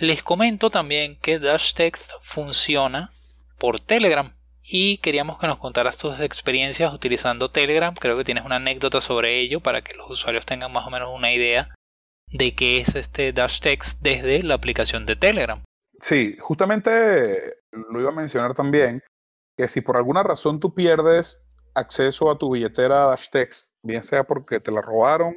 Les 0.00 0.24
comento 0.24 0.70
también 0.70 1.16
que 1.20 1.38
DashText 1.38 2.14
funciona 2.20 3.12
por 3.58 3.78
Telegram 3.78 4.34
y 4.60 4.98
queríamos 4.98 5.38
que 5.38 5.46
nos 5.46 5.58
contaras 5.58 5.96
tus 5.96 6.18
experiencias 6.20 6.92
utilizando 6.92 7.50
Telegram. 7.50 7.94
Creo 7.94 8.16
que 8.16 8.24
tienes 8.24 8.44
una 8.44 8.56
anécdota 8.56 9.00
sobre 9.00 9.38
ello 9.38 9.60
para 9.60 9.82
que 9.82 9.96
los 9.96 10.10
usuarios 10.10 10.46
tengan 10.46 10.72
más 10.72 10.86
o 10.86 10.90
menos 10.90 11.10
una 11.14 11.32
idea 11.32 11.72
de 12.32 12.54
qué 12.56 12.78
es 12.78 12.96
este 12.96 13.32
Dash 13.32 13.60
Text 13.60 14.02
desde 14.02 14.42
la 14.42 14.54
aplicación 14.54 15.06
de 15.06 15.14
Telegram. 15.14 15.62
Sí, 16.00 16.36
justamente 16.40 17.54
lo 17.70 18.00
iba 18.00 18.10
a 18.10 18.14
mencionar 18.14 18.54
también, 18.54 19.02
que 19.56 19.68
si 19.68 19.80
por 19.80 19.96
alguna 19.96 20.24
razón 20.24 20.58
tú 20.58 20.74
pierdes 20.74 21.38
acceso 21.74 22.30
a 22.30 22.38
tu 22.38 22.52
billetera 22.52 23.06
Dash 23.06 23.28
Text, 23.30 23.68
bien 23.82 24.02
sea 24.02 24.24
porque 24.24 24.60
te 24.60 24.70
la 24.70 24.80
robaron, 24.80 25.36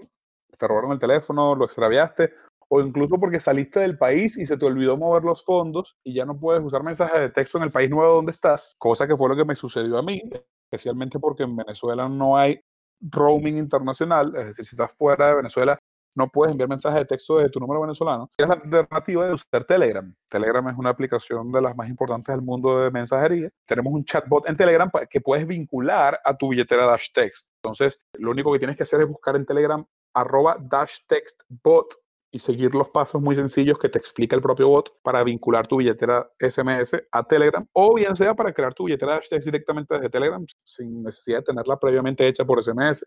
te 0.58 0.68
robaron 0.68 0.92
el 0.92 1.00
teléfono, 1.00 1.56
lo 1.56 1.66
extraviaste, 1.66 2.34
o 2.70 2.82
incluso 2.82 3.18
porque 3.20 3.40
saliste 3.40 3.80
del 3.80 3.98
país 3.98 4.38
y 4.38 4.46
se 4.46 4.58
te 4.58 4.66
olvidó 4.66 4.98
mover 4.98 5.24
los 5.24 5.44
fondos 5.44 5.98
y 6.04 6.14
ya 6.14 6.26
no 6.26 6.38
puedes 6.38 6.64
usar 6.64 6.84
mensajes 6.84 7.20
de 7.20 7.30
texto 7.30 7.58
en 7.58 7.66
el 7.66 7.72
país 7.72 7.90
nuevo 7.90 8.16
donde 8.16 8.32
estás, 8.32 8.76
cosa 8.78 9.08
que 9.08 9.16
fue 9.16 9.30
lo 9.30 9.36
que 9.36 9.46
me 9.46 9.56
sucedió 9.56 9.98
a 9.98 10.04
mí, 10.04 10.22
especialmente 10.70 11.20
porque 11.20 11.44
en 11.44 11.56
Venezuela 11.56 12.10
no 12.10 12.38
hay 12.38 12.60
roaming 13.00 13.58
internacional, 13.58 14.34
es 14.36 14.48
decir, 14.48 14.66
si 14.66 14.76
estás 14.76 14.92
fuera 14.98 15.28
de 15.28 15.36
Venezuela 15.36 15.80
no 16.18 16.28
puedes 16.28 16.52
enviar 16.52 16.70
mensajes 16.70 17.00
de 17.00 17.06
texto 17.06 17.38
desde 17.38 17.50
tu 17.50 17.60
número 17.60 17.82
venezolano, 17.82 18.30
es 18.38 18.48
la 18.48 18.56
alternativa 18.56 19.28
de 19.28 19.34
usar 19.34 19.64
Telegram. 19.66 20.14
Telegram 20.30 20.68
es 20.70 20.78
una 20.78 20.90
aplicación 20.90 21.52
de 21.52 21.62
las 21.62 21.76
más 21.76 21.88
importantes 21.88 22.34
del 22.34 22.42
mundo 22.42 22.80
de 22.80 22.92
mensajería. 22.92 23.50
Tenemos 23.66 23.94
un 23.94 24.04
chatbot 24.04 24.50
en 24.50 24.58
Telegram 24.58 24.90
que 25.10 25.22
puedes 25.22 25.46
vincular 25.46 26.20
a 26.24 26.36
tu 26.36 26.50
billetera 26.50 26.86
Dash 26.86 27.12
Text. 27.14 27.52
Entonces, 27.64 28.00
lo 28.14 28.32
único 28.32 28.52
que 28.52 28.60
tienes 28.60 28.78
que 28.78 28.84
hacer 28.84 29.02
es 29.02 29.08
buscar 29.08 29.36
en 29.36 29.46
Telegram 29.46 29.86
arroba 30.14 30.58
Dash 30.60 30.98
Text 31.08 31.42
Bot 31.64 31.94
y 32.32 32.40
seguir 32.40 32.76
los 32.76 32.90
pasos 32.90 33.22
muy 33.22 33.36
sencillos 33.36 33.80
que 33.80 33.90
te 33.90 33.98
explica 33.98 34.36
el 34.36 34.42
propio 34.42 34.68
bot 34.68 34.92
para 35.02 35.24
vincular 35.24 35.66
tu 35.66 35.78
billetera 35.78 36.30
SMS 36.40 37.02
a 37.12 37.24
Telegram 37.24 37.66
o 37.74 37.96
bien 37.96 38.16
sea 38.16 38.36
para 38.36 38.54
crear 38.54 38.74
tu 38.74 38.86
billetera 38.86 39.22
directamente 39.44 39.96
desde 39.96 40.10
Telegram 40.10 40.46
sin 40.66 41.04
necesidad 41.04 41.40
de 41.40 41.44
tenerla 41.44 41.80
previamente 41.80 42.28
hecha 42.28 42.44
por 42.44 42.62
SMS. 42.62 43.06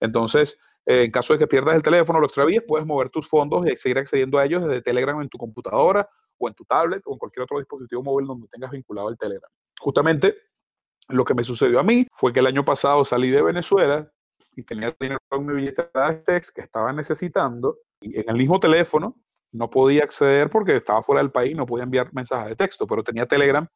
Entonces, 0.00 0.58
eh, 0.86 1.04
en 1.04 1.10
caso 1.10 1.34
de 1.34 1.38
que 1.38 1.46
pierdas 1.46 1.76
el 1.76 1.82
teléfono 1.82 2.18
o 2.18 2.20
lo 2.20 2.26
extravíes, 2.26 2.62
puedes 2.66 2.86
mover 2.86 3.10
tus 3.10 3.28
fondos 3.28 3.66
y 3.66 3.76
seguir 3.76 3.98
accediendo 3.98 4.38
a 4.38 4.44
ellos 4.44 4.64
desde 4.64 4.82
Telegram 4.82 5.20
en 5.20 5.28
tu 5.28 5.38
computadora 5.38 6.08
o 6.38 6.48
en 6.48 6.54
tu 6.54 6.64
tablet 6.64 7.02
o 7.06 7.12
en 7.12 7.18
cualquier 7.18 7.44
otro 7.44 7.58
dispositivo 7.58 8.02
móvil 8.02 8.26
donde 8.26 8.48
tengas 8.48 8.70
vinculado 8.70 9.10
el 9.10 9.18
Telegram. 9.18 9.50
Justamente 9.78 10.34
lo 11.08 11.24
que 11.24 11.34
me 11.34 11.44
sucedió 11.44 11.80
a 11.80 11.82
mí 11.82 12.06
fue 12.12 12.32
que 12.32 12.40
el 12.40 12.46
año 12.46 12.64
pasado 12.64 13.04
salí 13.04 13.30
de 13.30 13.42
Venezuela 13.42 14.10
y 14.56 14.62
tenía 14.62 14.94
dinero 14.98 15.20
en 15.30 15.46
mi 15.46 15.54
billetera 15.54 16.10
de 16.10 16.16
text 16.16 16.54
que 16.54 16.62
estaba 16.62 16.92
necesitando 16.92 17.78
y 18.00 18.18
en 18.18 18.28
el 18.28 18.36
mismo 18.36 18.58
teléfono 18.58 19.16
no 19.52 19.68
podía 19.68 20.04
acceder 20.04 20.48
porque 20.48 20.76
estaba 20.76 21.02
fuera 21.02 21.20
del 21.20 21.32
país, 21.32 21.56
no 21.56 21.66
podía 21.66 21.84
enviar 21.84 22.12
mensajes 22.14 22.50
de 22.50 22.56
texto, 22.56 22.86
pero 22.86 23.02
tenía 23.02 23.26
Telegram 23.26 23.66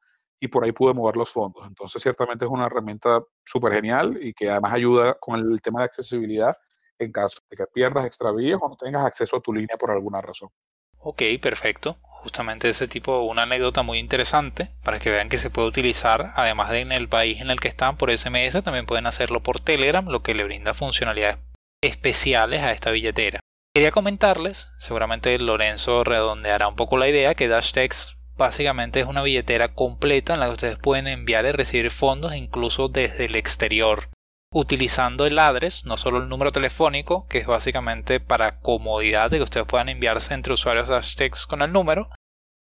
y 0.41 0.49
por 0.49 0.65
ahí 0.65 0.73
pude 0.73 0.95
mover 0.95 1.17
los 1.17 1.31
fondos. 1.31 1.65
Entonces, 1.67 2.03
ciertamente 2.03 2.45
es 2.45 2.51
una 2.51 2.67
herramienta 2.67 3.23
súper 3.45 3.75
genial 3.75 4.19
y 4.21 4.35
que 4.35 4.51
además 4.51 4.73
ayuda 4.73 5.15
con 5.21 5.41
el 5.41 5.61
tema 5.63 5.81
de 5.81 5.87
accesibilidad 5.87 6.57
en 6.99 7.13
caso 7.13 7.39
de 7.51 7.57
que 7.57 7.67
pierdas, 7.67 8.07
extravíes 8.07 8.57
o 8.61 8.69
no 8.69 8.77
tengas 8.77 9.05
acceso 9.05 9.37
a 9.37 9.41
tu 9.41 9.53
línea 9.53 9.77
por 9.77 9.91
alguna 9.91 10.21
razón. 10.21 10.51
Ok, 10.99 11.23
perfecto. 11.41 11.99
Justamente 12.03 12.69
ese 12.69 12.89
tipo, 12.89 13.21
una 13.23 13.43
anécdota 13.43 13.83
muy 13.83 13.99
interesante 13.99 14.71
para 14.83 14.99
que 14.99 15.11
vean 15.11 15.29
que 15.29 15.37
se 15.37 15.51
puede 15.51 15.69
utilizar, 15.69 16.33
además 16.35 16.71
de 16.71 16.81
en 16.81 16.93
el 16.93 17.09
país 17.09 17.41
en 17.41 17.51
el 17.51 17.61
que 17.61 17.69
están 17.69 17.99
por 17.99 18.11
SMS, 18.11 18.63
también 18.63 18.87
pueden 18.87 19.07
hacerlo 19.07 19.43
por 19.43 19.61
Telegram, 19.61 20.07
lo 20.09 20.23
que 20.23 20.35
le 20.35 20.45
brinda 20.45 20.73
funcionalidades 20.73 21.39
especiales 21.83 22.63
a 22.63 22.73
esta 22.73 22.91
billetera. 22.91 23.41
Quería 23.75 23.91
comentarles, 23.91 24.71
seguramente 24.79 25.39
Lorenzo 25.39 26.05
redondeará 26.05 26.69
un 26.69 26.77
poco 26.77 26.97
la 26.97 27.09
idea, 27.09 27.35
que 27.35 27.49
DashText 27.49 28.14
básicamente 28.37 29.01
es 29.01 29.07
una 29.07 29.23
billetera 29.23 29.75
completa 29.75 30.35
en 30.35 30.41
la 30.41 30.47
que 30.47 30.53
ustedes 30.53 30.79
pueden 30.79 31.07
enviar 31.07 31.45
y 31.45 31.53
recibir 31.53 31.91
fondos 31.91 32.35
incluso 32.35 32.89
desde 32.89 33.27
el 33.27 33.37
exterior 33.37 34.09
utilizando 34.55 35.27
el 35.27 35.39
address, 35.39 35.85
no 35.85 35.97
solo 35.97 36.19
el 36.19 36.29
número 36.29 36.53
telefónico, 36.53 37.27
que 37.29 37.39
es 37.39 37.47
básicamente 37.47 38.21
para 38.21 38.61
comodidad 38.61 39.31
de 39.31 39.39
que 39.39 39.43
ustedes 39.43 39.67
puedan 39.67 39.89
enviarse 39.89 40.33
entre 40.33 40.55
usuarios 40.55 40.89
hashtags 40.89 41.47
con 41.47 41.61
el 41.61 41.73
número, 41.73 42.09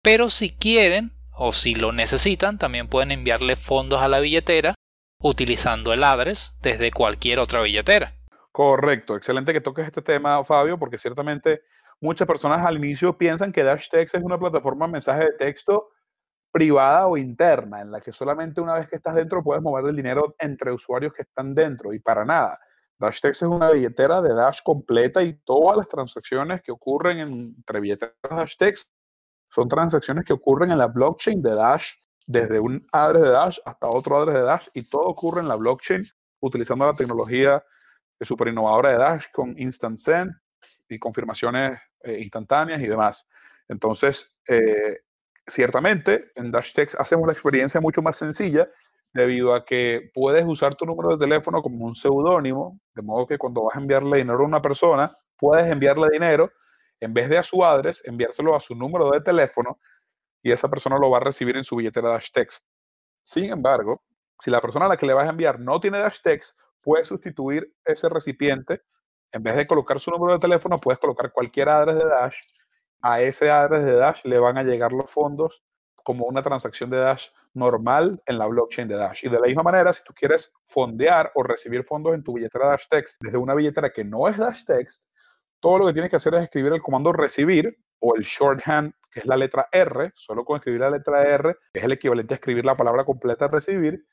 pero 0.02 0.32
si 0.32 0.56
quieren 0.56 1.12
o 1.32 1.54
si 1.54 1.76
lo 1.76 1.92
necesitan, 1.94 2.58
también 2.58 2.88
pueden 2.88 3.12
enviarle 3.12 3.56
fondos 3.56 4.02
a 4.02 4.08
la 4.08 4.20
billetera 4.20 4.74
utilizando 5.22 5.94
el 5.94 6.04
address 6.04 6.58
desde 6.64 6.92
cualquier 6.92 7.40
otra 7.40 7.62
billetera. 7.62 8.16
Correcto, 8.52 9.16
excelente 9.16 9.54
que 9.54 9.62
toques 9.62 9.86
este 9.86 10.02
tema, 10.02 10.44
Fabio, 10.44 10.80
porque 10.80 10.98
ciertamente 10.98 11.62
muchas 12.01 12.27
personas 12.27 12.66
al 12.66 12.77
inicio 12.77 13.18
piensan 13.18 13.51
que 13.51 13.63
DashText 13.63 14.16
es 14.16 14.24
una 14.24 14.38
plataforma 14.38 14.86
de 14.86 14.94
mensaje 14.94 15.25
de 15.25 15.34
texto 15.34 15.89
privada 16.51 17.08
o 17.08 17.18
interna, 17.18 17.82
en 17.82 17.92
la 17.92 18.01
que 18.01 18.12
solamente 18.12 18.62
una 18.62 18.74
vez 18.74 18.88
que 18.88 18.96
estás 18.96 19.16
dentro 19.16 19.44
puedes 19.44 19.62
mover 19.62 19.86
el 19.86 19.96
dinero 19.96 20.36
entre 20.39 20.72
usuarios 20.72 21.13
que 21.13 21.24
están 21.24 21.54
dentro 21.54 21.94
y 21.94 22.00
para 22.00 22.25
nada. 22.25 22.60
DashTex 23.00 23.44
es 23.44 23.48
una 23.48 23.70
billetera 23.70 24.22
de 24.22 24.34
Dash 24.34 24.62
completa 24.63 25.22
y 25.22 25.34
todas 25.44 25.77
las 25.77 25.88
transacciones 25.88 26.62
que 26.62 26.72
ocurren 26.72 27.20
entre 27.20 27.80
billeteras 27.80 28.16
DashTex 28.27 28.92
son 29.50 29.68
transacciones 29.68 30.25
que 30.25 30.34
ocurren 30.34 30.72
en 30.72 30.80
la 30.80 30.88
blockchain 30.88 31.42
de 31.42 31.54
Dash, 31.54 31.94
desde 32.25 32.60
un 32.60 32.86
address 32.92 33.24
de 33.24 33.30
Dash 33.30 33.60
hasta 33.66 33.88
otro 33.88 34.18
address 34.18 34.36
de 34.36 34.42
Dash 34.42 34.68
y 34.74 34.89
todo 34.89 35.04
ocurre 35.04 35.42
en 35.42 35.48
la 35.48 35.56
blockchain 35.56 36.04
utilizando 36.42 36.86
la 36.86 36.96
tecnología 36.96 37.63
super 38.22 38.48
innovadora 38.48 38.92
de 38.92 38.98
Dash 38.98 39.25
con 39.32 39.58
Instant 39.60 39.98
Send 39.98 40.32
y 40.89 41.00
confirmaciones 41.00 41.79
eh, 42.03 42.20
instantáneas 42.20 42.82
y 42.82 42.88
demás. 42.88 43.25
Entonces, 43.67 44.36
eh, 44.48 45.00
ciertamente 45.46 46.32
en 46.36 46.51
DashText 46.51 47.00
hacemos 47.00 47.27
la 47.27 47.34
experiencia 47.34 47.82
mucho 47.82 48.01
más 48.01 48.17
sencilla 48.17 48.70
debido 49.13 49.56
a 49.56 49.65
que 49.65 50.12
puedes 50.13 50.46
usar 50.46 50.75
tu 50.75 50.86
número 50.86 51.15
de 51.15 51.25
teléfono 51.25 51.62
como 51.62 51.86
un 51.86 51.96
seudónimo, 51.96 52.79
de 52.94 53.01
modo 53.01 53.25
que 53.25 53.38
cuando 53.38 53.63
vas 53.63 53.75
a 53.75 53.79
enviarle 53.79 54.17
dinero 54.17 54.39
a 54.39 54.46
una 54.46 54.62
persona, 54.62 55.12
puedes 55.38 55.65
enviarle 55.72 56.10
dinero 56.12 56.51
en 57.00 57.13
vez 57.13 57.29
de 57.29 57.38
a 57.38 57.44
su 57.44 57.63
address, 57.63 58.03
enviárselo 58.06 58.56
a 58.56 58.62
su 58.62 58.75
número 58.75 59.10
de 59.12 59.22
teléfono 59.22 59.79
y 60.44 60.51
esa 60.51 60.70
persona 60.70 60.98
lo 60.98 61.10
va 61.10 61.17
a 61.17 61.22
recibir 61.22 61.58
en 61.58 61.63
su 61.63 61.75
billetera 61.75 62.10
DashText. 62.10 62.65
Sin 63.24 63.46
embargo, 63.51 64.03
si 64.39 64.51
la 64.51 64.62
persona 64.62 64.86
a 64.86 64.89
la 64.89 64.98
que 64.98 65.06
le 65.06 65.13
vas 65.13 65.27
a 65.27 65.32
enviar 65.32 65.60
no 65.60 65.79
tiene 65.79 66.00
DashText, 66.00 66.58
puedes 66.82 67.08
sustituir 67.08 67.74
ese 67.86 68.08
recipiente. 68.10 68.82
En 69.32 69.44
vez 69.44 69.56
de 69.56 69.68
colocar 69.68 70.00
su 70.00 70.12
número 70.12 70.34
de 70.34 70.40
teléfono, 70.40 70.80
puedes 70.80 71.00
colocar 71.00 71.32
cualquier 71.32 71.70
address 71.70 71.98
de 71.98 72.06
Dash. 72.06 72.38
A 73.02 73.22
ese 73.22 73.50
address 73.50 73.86
de 73.86 73.94
Dash 73.94 74.24
le 74.24 74.40
van 74.40 74.58
a 74.58 74.64
llegar 74.64 74.92
los 74.92 75.10
fondos 75.12 75.64
como 76.04 76.26
una 76.26 76.42
transacción 76.42 76.90
de 76.90 76.98
Dash 76.98 77.28
normal 77.54 78.22
en 78.26 78.38
la 78.38 78.48
blockchain 78.48 78.88
de 78.88 78.96
Dash. 78.96 79.26
Y 79.26 79.30
de 79.30 79.40
la 79.40 79.48
misma 79.48 79.64
manera, 79.64 79.92
si 79.92 80.04
tú 80.04 80.14
quieres 80.14 80.54
fondear 80.68 81.32
o 81.36 81.44
recibir 81.44 81.84
fondos 81.84 82.14
en 82.14 82.24
tu 82.24 82.34
billetera 82.34 82.70
Dash 82.70 82.88
Text 82.90 83.18
desde 83.20 83.38
una 83.38 83.54
billetera 83.54 83.92
que 83.92 84.06
no 84.06 84.28
es 84.28 84.38
Dash 84.38 84.64
Text, 84.64 85.04
todo 85.60 85.80
lo 85.80 85.88
que 85.88 85.94
tienes 85.94 86.10
que 86.10 86.16
hacer 86.16 86.34
es 86.36 86.44
escribir 86.44 86.72
el 86.72 86.82
comando 86.82 87.12
recibir 87.12 87.78
o 88.00 88.16
el 88.16 88.24
shorthand, 88.24 88.94
que 89.12 89.20
es 89.20 89.26
la 89.26 89.36
letra 89.36 89.68
R, 89.72 90.12
solo 90.16 90.46
con 90.46 90.58
escribir 90.58 90.82
la 90.82 90.92
letra 90.92 91.24
R, 91.24 91.58
es 91.74 91.84
el 91.84 91.92
equivalente 91.92 92.36
a 92.36 92.38
escribir 92.38 92.64
la 92.64 92.76
palabra 92.76 93.04
completa 93.04 93.48
recibir, 93.48 94.06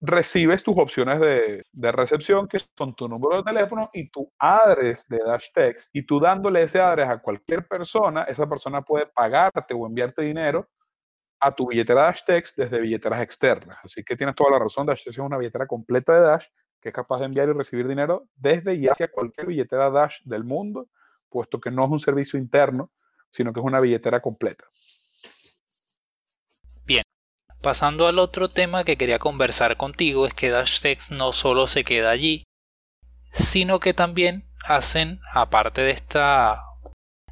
recibes 0.00 0.62
tus 0.62 0.76
opciones 0.78 1.20
de, 1.20 1.92
recepción, 1.92 2.48
que 2.48 2.58
son 2.76 2.94
tu 2.94 3.08
número 3.08 3.38
de 3.38 3.42
teléfono 3.42 3.90
y 3.92 4.08
tu 4.10 4.32
address 4.38 5.06
de 5.08 5.18
Dash 5.18 5.48
Text. 5.54 5.90
Y 5.92 6.02
tú 6.02 6.18
dándole 6.18 6.62
ese 6.62 6.80
address 6.80 7.08
a 7.08 7.18
cualquier 7.18 7.66
persona, 7.66 8.24
esa 8.24 8.48
persona 8.48 8.82
puede 8.82 9.06
pagarte 9.06 9.74
o 9.74 9.86
enviarte 9.86 10.22
dinero 10.22 10.68
a 11.40 11.54
tu 11.54 11.68
billetera 11.68 12.04
Dash 12.04 12.24
Text 12.24 12.56
desde 12.56 12.80
billeteras 12.80 13.22
externas. 13.22 13.78
Así 13.82 14.02
que 14.02 14.16
tienes 14.16 14.34
toda 14.34 14.52
la 14.52 14.58
razón, 14.58 14.86
Dash 14.86 15.04
Text 15.04 15.18
es 15.18 15.24
una 15.24 15.38
billetera 15.38 15.66
completa 15.66 16.14
de 16.14 16.20
Dash 16.20 16.46
que 16.80 16.88
es 16.88 16.94
capaz 16.94 17.18
de 17.18 17.26
enviar 17.26 17.48
y 17.48 17.52
recibir 17.52 17.86
dinero 17.86 18.26
desde 18.34 18.74
y 18.74 18.88
hacia 18.88 19.08
cualquier 19.08 19.46
billetera 19.46 19.90
Dash 19.90 20.22
del 20.24 20.44
mundo, 20.44 20.88
puesto 21.28 21.60
que 21.60 21.70
no 21.70 21.84
es 21.84 21.90
un 21.90 22.00
servicio 22.00 22.38
interno, 22.38 22.90
sino 23.30 23.52
que 23.52 23.60
es 23.60 23.66
una 23.66 23.80
billetera 23.80 24.20
completa. 24.20 24.64
Pasando 27.62 28.06
al 28.08 28.18
otro 28.18 28.48
tema 28.48 28.84
que 28.84 28.96
quería 28.96 29.18
conversar 29.18 29.76
contigo 29.76 30.26
es 30.26 30.32
que 30.32 30.48
DashText 30.48 31.12
no 31.12 31.32
solo 31.32 31.66
se 31.66 31.84
queda 31.84 32.10
allí, 32.10 32.44
sino 33.32 33.80
que 33.80 33.92
también 33.92 34.44
hacen, 34.64 35.20
aparte 35.32 35.82
de 35.82 35.90
esta, 35.90 36.62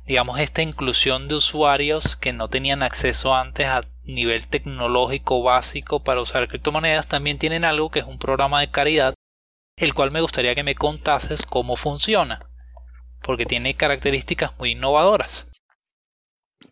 digamos, 0.04 0.38
esta 0.38 0.60
inclusión 0.60 1.28
de 1.28 1.36
usuarios 1.36 2.16
que 2.16 2.34
no 2.34 2.48
tenían 2.48 2.82
acceso 2.82 3.34
antes 3.34 3.68
a 3.68 3.80
nivel 4.04 4.46
tecnológico 4.48 5.42
básico 5.42 6.04
para 6.04 6.20
usar 6.20 6.46
criptomonedas, 6.48 7.08
también 7.08 7.38
tienen 7.38 7.64
algo 7.64 7.90
que 7.90 8.00
es 8.00 8.06
un 8.06 8.18
programa 8.18 8.60
de 8.60 8.70
caridad, 8.70 9.14
el 9.76 9.94
cual 9.94 10.10
me 10.10 10.20
gustaría 10.20 10.54
que 10.54 10.62
me 10.62 10.74
contases 10.74 11.46
cómo 11.46 11.74
funciona, 11.74 12.40
porque 13.22 13.46
tiene 13.46 13.74
características 13.74 14.58
muy 14.58 14.72
innovadoras. 14.72 15.48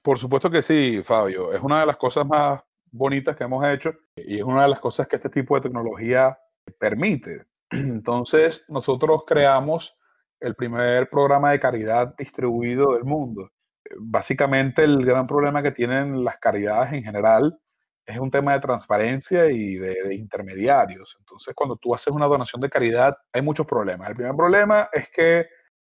Por 0.02 0.18
supuesto 0.18 0.50
que 0.50 0.62
sí, 0.62 1.02
Fabio. 1.02 1.52
Es 1.52 1.60
una 1.62 1.80
de 1.80 1.86
las 1.86 1.96
cosas 1.96 2.26
más 2.26 2.60
bonitas 2.90 3.36
que 3.36 3.44
hemos 3.44 3.66
hecho 3.66 3.94
y 4.16 4.36
es 4.36 4.42
una 4.42 4.62
de 4.62 4.68
las 4.68 4.80
cosas 4.80 5.06
que 5.06 5.16
este 5.16 5.30
tipo 5.30 5.54
de 5.54 5.62
tecnología 5.62 6.38
permite. 6.78 7.46
Entonces, 7.70 8.64
nosotros 8.68 9.24
creamos 9.26 9.96
el 10.40 10.54
primer 10.54 11.08
programa 11.08 11.52
de 11.52 11.60
caridad 11.60 12.14
distribuido 12.16 12.94
del 12.94 13.04
mundo. 13.04 13.50
Básicamente, 13.98 14.84
el 14.84 15.04
gran 15.04 15.26
problema 15.26 15.62
que 15.62 15.72
tienen 15.72 16.24
las 16.24 16.38
caridades 16.38 16.92
en 16.92 17.04
general 17.04 17.58
es 18.06 18.18
un 18.18 18.30
tema 18.30 18.52
de 18.52 18.60
transparencia 18.60 19.50
y 19.50 19.74
de, 19.76 20.14
intermediarios. 20.14 21.16
Entonces, 21.18 21.54
cuando 21.54 21.76
tú 21.76 21.94
haces 21.94 22.12
una 22.12 22.26
donación 22.26 22.60
de 22.60 22.70
caridad, 22.70 23.16
hay 23.32 23.42
muchos 23.42 23.66
problemas. 23.66 24.08
El 24.08 24.16
primer 24.16 24.36
problema 24.36 24.88
es 24.92 25.10
que 25.10 25.46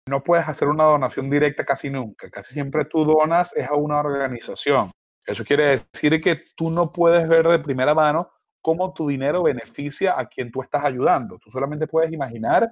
no 0.07 0.23
puedes 0.23 0.47
hacer 0.47 0.67
una 0.69 0.85
donación 0.85 1.29
directa 1.29 1.65
casi 1.65 1.89
nunca. 1.89 2.29
Casi 2.29 2.53
siempre 2.53 2.85
tú 2.85 3.03
donas 3.03 3.55
es 3.55 3.67
a 3.67 3.73
una 3.73 3.99
organización. 3.99 4.91
Eso 5.25 5.43
quiere 5.43 5.81
decir 5.91 6.21
que 6.21 6.39
tú 6.55 6.69
no 6.69 6.91
puedes 6.91 7.27
ver 7.27 7.47
de 7.47 7.59
primera 7.59 7.93
mano 7.93 8.31
cómo 8.61 8.93
tu 8.93 9.07
dinero 9.07 9.43
beneficia 9.43 10.19
a 10.19 10.25
quien 10.27 10.51
tú 10.51 10.61
estás 10.61 10.83
ayudando. 10.83 11.37
Tú 11.39 11.49
solamente 11.49 11.87
puedes 11.87 12.11
imaginar 12.11 12.69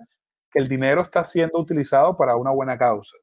que 0.52 0.60
el 0.60 0.68
dinero 0.68 1.02
está 1.02 1.24
siendo 1.24 1.60
utilizado 1.60 2.16
para 2.16 2.36
una 2.36 2.52
buena 2.52 2.78
causa, 2.78 3.18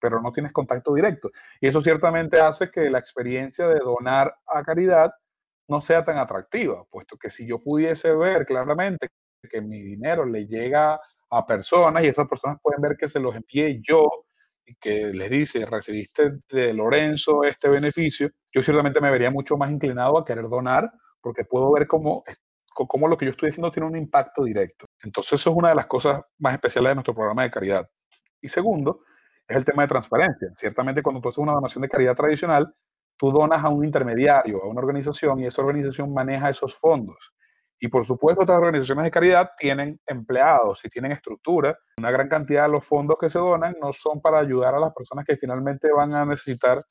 pero 0.00 0.20
no 0.20 0.32
tienes 0.32 0.52
contacto 0.52 0.94
directo. 0.94 1.30
Y 1.60 1.68
eso 1.68 1.80
ciertamente 1.80 2.40
hace 2.40 2.70
que 2.70 2.90
la 2.90 2.98
experiencia 2.98 3.66
de 3.68 3.80
donar 3.80 4.34
a 4.46 4.62
caridad 4.62 5.12
no 5.68 5.80
sea 5.80 6.04
tan 6.04 6.18
atractiva, 6.18 6.84
puesto 6.90 7.16
que 7.16 7.30
si 7.30 7.46
yo 7.46 7.62
pudiese 7.62 8.14
ver 8.14 8.46
claramente 8.46 9.08
que 9.50 9.60
mi 9.60 9.80
dinero 9.80 10.24
le 10.24 10.46
llega 10.46 11.00
a 11.30 11.46
personas 11.46 12.04
y 12.04 12.08
esas 12.08 12.28
personas 12.28 12.58
pueden 12.62 12.80
ver 12.80 12.96
que 12.96 13.08
se 13.08 13.20
los 13.20 13.34
envié 13.34 13.80
yo 13.86 14.08
que 14.80 15.12
les 15.12 15.30
dice, 15.30 15.64
recibiste 15.66 16.40
de 16.50 16.74
Lorenzo 16.74 17.44
este 17.44 17.68
beneficio, 17.68 18.30
yo 18.52 18.62
ciertamente 18.62 19.00
me 19.00 19.10
vería 19.10 19.30
mucho 19.30 19.56
más 19.56 19.70
inclinado 19.70 20.18
a 20.18 20.24
querer 20.24 20.48
donar 20.48 20.90
porque 21.20 21.44
puedo 21.44 21.72
ver 21.72 21.86
cómo, 21.86 22.22
cómo 22.74 23.08
lo 23.08 23.16
que 23.16 23.26
yo 23.26 23.30
estoy 23.32 23.50
haciendo 23.50 23.70
tiene 23.70 23.88
un 23.88 23.96
impacto 23.96 24.44
directo. 24.44 24.86
Entonces 25.02 25.34
eso 25.34 25.50
es 25.50 25.56
una 25.56 25.70
de 25.70 25.74
las 25.76 25.86
cosas 25.86 26.20
más 26.38 26.54
especiales 26.54 26.90
de 26.90 26.94
nuestro 26.96 27.14
programa 27.14 27.42
de 27.44 27.50
caridad. 27.50 27.88
Y 28.40 28.48
segundo, 28.48 29.00
es 29.48 29.56
el 29.56 29.64
tema 29.64 29.82
de 29.82 29.88
transparencia. 29.88 30.48
Ciertamente 30.56 31.02
cuando 31.02 31.20
tú 31.20 31.28
haces 31.28 31.38
una 31.38 31.52
donación 31.52 31.82
de 31.82 31.88
caridad 31.88 32.14
tradicional, 32.14 32.72
tú 33.16 33.30
donas 33.30 33.64
a 33.64 33.68
un 33.68 33.84
intermediario, 33.84 34.62
a 34.62 34.68
una 34.68 34.80
organización, 34.80 35.40
y 35.40 35.46
esa 35.46 35.62
organización 35.62 36.12
maneja 36.12 36.50
esos 36.50 36.74
fondos. 36.76 37.32
Y 37.78 37.88
por 37.88 38.04
supuesto, 38.06 38.42
estas 38.42 38.56
organizaciones 38.56 39.04
de 39.04 39.10
caridad 39.10 39.50
tienen 39.58 40.00
empleados 40.06 40.80
y 40.84 40.88
tienen 40.88 41.12
estructura. 41.12 41.78
Una 41.98 42.10
gran 42.10 42.28
cantidad 42.28 42.62
de 42.62 42.70
los 42.70 42.84
fondos 42.86 43.16
que 43.20 43.28
se 43.28 43.38
donan 43.38 43.76
no 43.80 43.92
son 43.92 44.20
para 44.20 44.38
ayudar 44.38 44.74
a 44.74 44.80
las 44.80 44.94
personas 44.94 45.26
que 45.26 45.36
finalmente 45.36 45.92
van 45.92 46.14
a 46.14 46.24
necesitar, 46.24 46.84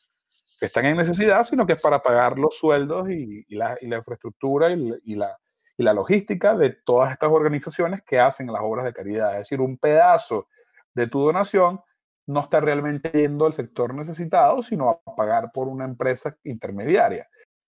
que 0.60 0.68
están 0.68 0.86
en 0.86 0.98
necesidad, 0.98 1.44
sino 1.46 1.66
que 1.66 1.74
es 1.74 1.82
para 1.82 2.02
pagar 2.02 2.38
los 2.38 2.58
sueldos 2.58 3.10
y, 3.10 3.46
la, 3.56 3.78
infraestructura 3.82 4.70
y, 4.70 5.16
la, 5.16 5.36
y 5.76 5.84
la 5.84 5.94
logística 5.94 6.56
de 6.56 6.70
todas 6.86 7.12
estas 7.12 7.32
organizaciones 7.32 8.04
que 8.04 8.20
hacen 8.20 8.52
las 8.52 8.62
obras 8.62 8.86
de 8.86 8.94
caridad. 8.94 9.34
Es 9.34 9.40
decir, 9.40 9.62
un 9.62 9.78
pedazo 9.78 10.48
de 10.94 11.08
tu 11.08 11.24
donación 11.24 11.82
no 12.28 12.42
está 12.42 12.60
realmente 12.60 13.10
yendo 13.10 13.48
al 13.48 13.54
sector 13.54 13.94
necesitado, 13.94 14.62
sino 14.62 14.90
a 14.90 15.16
pagar 15.16 15.52
por 15.52 15.68
una 15.68 15.86
empresa 15.86 16.36
intermediaria. 16.44 17.28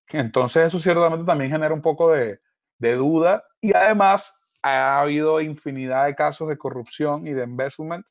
Entonces 0.10 0.68
eso 0.68 0.80
ciertamente 0.80 1.26
también 1.26 1.52
genera 1.52 1.74
un 1.74 1.82
poco 1.82 2.12
de, 2.12 2.40
de 2.80 2.96
duda 2.96 3.44
y 3.62 3.74
además 3.74 4.40
ha 4.64 5.02
habido 5.02 5.42
infinidad 5.42 6.06
de 6.06 6.16
casos 6.16 6.50
de 6.50 6.58
corrupción 6.58 7.28
y 7.28 7.34
de 7.34 7.44
embezzlement 7.44 8.06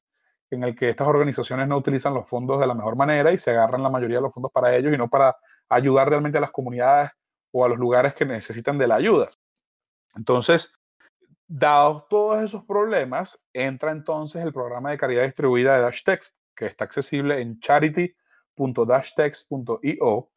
en 0.51 0.63
el 0.63 0.77
que 0.77 0.89
estas 0.89 1.09
organizaciones 1.09 1.67
no 1.69 1.77
utilizan 1.77 2.15
los 2.15 2.29
fondos 2.29 2.61
de 2.61 2.67
la 2.67 2.75
mejor 2.75 2.97
manera 2.97 3.33
y 3.33 3.39
se 3.39 3.51
agarran 3.51 3.83
la 3.83 3.91
mayoría 3.91 4.17
de 4.17 4.23
los 4.23 4.33
fondos 4.33 4.53
para 4.53 4.75
ellos 4.77 4.93
y 4.93 4.97
no 4.97 5.09
para 5.09 5.37
ayudar 5.69 6.09
realmente 6.09 6.39
a 6.39 6.41
las 6.41 6.53
comunidades 6.53 7.11
o 7.51 7.65
a 7.65 7.69
los 7.69 7.79
lugares 7.79 8.15
que 8.15 8.25
necesitan 8.25 8.79
de 8.79 8.87
la 8.87 8.95
ayuda. 8.97 9.29
Entonces, 10.15 10.73
dados 11.47 12.09
todos 12.09 12.43
esos 12.43 12.65
problemas, 12.65 13.39
entra 13.53 13.93
entonces 13.93 14.43
el 14.43 14.53
programa 14.53 14.91
de 14.91 14.99
caridad 14.99 15.23
distribuida 15.25 15.77
de 15.77 15.83
DashText, 15.83 16.37
que 16.55 16.67
está 16.67 16.85
accesible 16.85 17.41
en 17.41 17.59
charity.dashtext.io, 17.61 20.31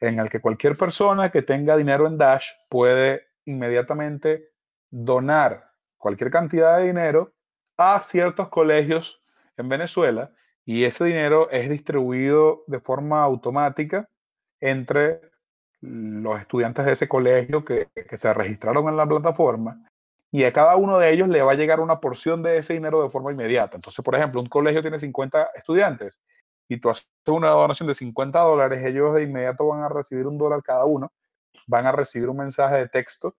en 0.00 0.18
el 0.18 0.28
que 0.28 0.40
cualquier 0.40 0.76
persona 0.76 1.30
que 1.30 1.42
tenga 1.42 1.76
dinero 1.76 2.06
en 2.06 2.18
Dash 2.18 2.46
puede 2.68 3.28
inmediatamente 3.46 4.50
donar 4.90 5.70
cualquier 5.98 6.30
cantidad 6.30 6.78
de 6.78 6.86
dinero 6.86 7.32
a 7.76 8.00
ciertos 8.00 8.48
colegios 8.48 9.22
en 9.56 9.68
Venezuela 9.68 10.32
y 10.64 10.84
ese 10.84 11.04
dinero 11.04 11.50
es 11.50 11.68
distribuido 11.68 12.64
de 12.66 12.80
forma 12.80 13.22
automática 13.22 14.08
entre 14.60 15.20
los 15.80 16.40
estudiantes 16.40 16.86
de 16.86 16.92
ese 16.92 17.08
colegio 17.08 17.64
que, 17.64 17.88
que, 18.08 18.16
se 18.16 18.32
registraron 18.32 18.88
en 18.88 18.96
la 18.96 19.06
plataforma 19.06 19.90
y 20.30 20.44
a 20.44 20.52
cada 20.52 20.76
uno 20.76 20.98
de 20.98 21.12
ellos 21.12 21.28
le 21.28 21.42
va 21.42 21.52
a 21.52 21.56
llegar 21.56 21.80
una 21.80 22.00
porción 22.00 22.42
de 22.42 22.58
ese 22.58 22.72
dinero 22.72 23.02
de 23.02 23.10
forma 23.10 23.32
inmediata. 23.32 23.76
Entonces, 23.76 24.02
por 24.02 24.14
ejemplo, 24.14 24.40
un 24.40 24.48
colegio 24.48 24.80
tiene 24.80 24.98
50 24.98 25.50
estudiantes 25.54 26.20
y 26.68 26.78
tú 26.78 26.90
haces 26.90 27.06
una 27.26 27.50
donación 27.50 27.86
de 27.88 27.94
50 27.94 28.40
dólares, 28.40 28.84
ellos 28.84 29.14
de 29.14 29.24
inmediato 29.24 29.68
van 29.68 29.82
a 29.82 29.88
recibir 29.88 30.26
un 30.26 30.38
dólar 30.38 30.62
cada 30.62 30.86
uno 30.86 31.12
van 31.66 31.86
a 31.86 31.92
recibir 31.92 32.28
un 32.28 32.36
mensaje 32.36 32.76
de 32.76 32.88
texto, 32.88 33.36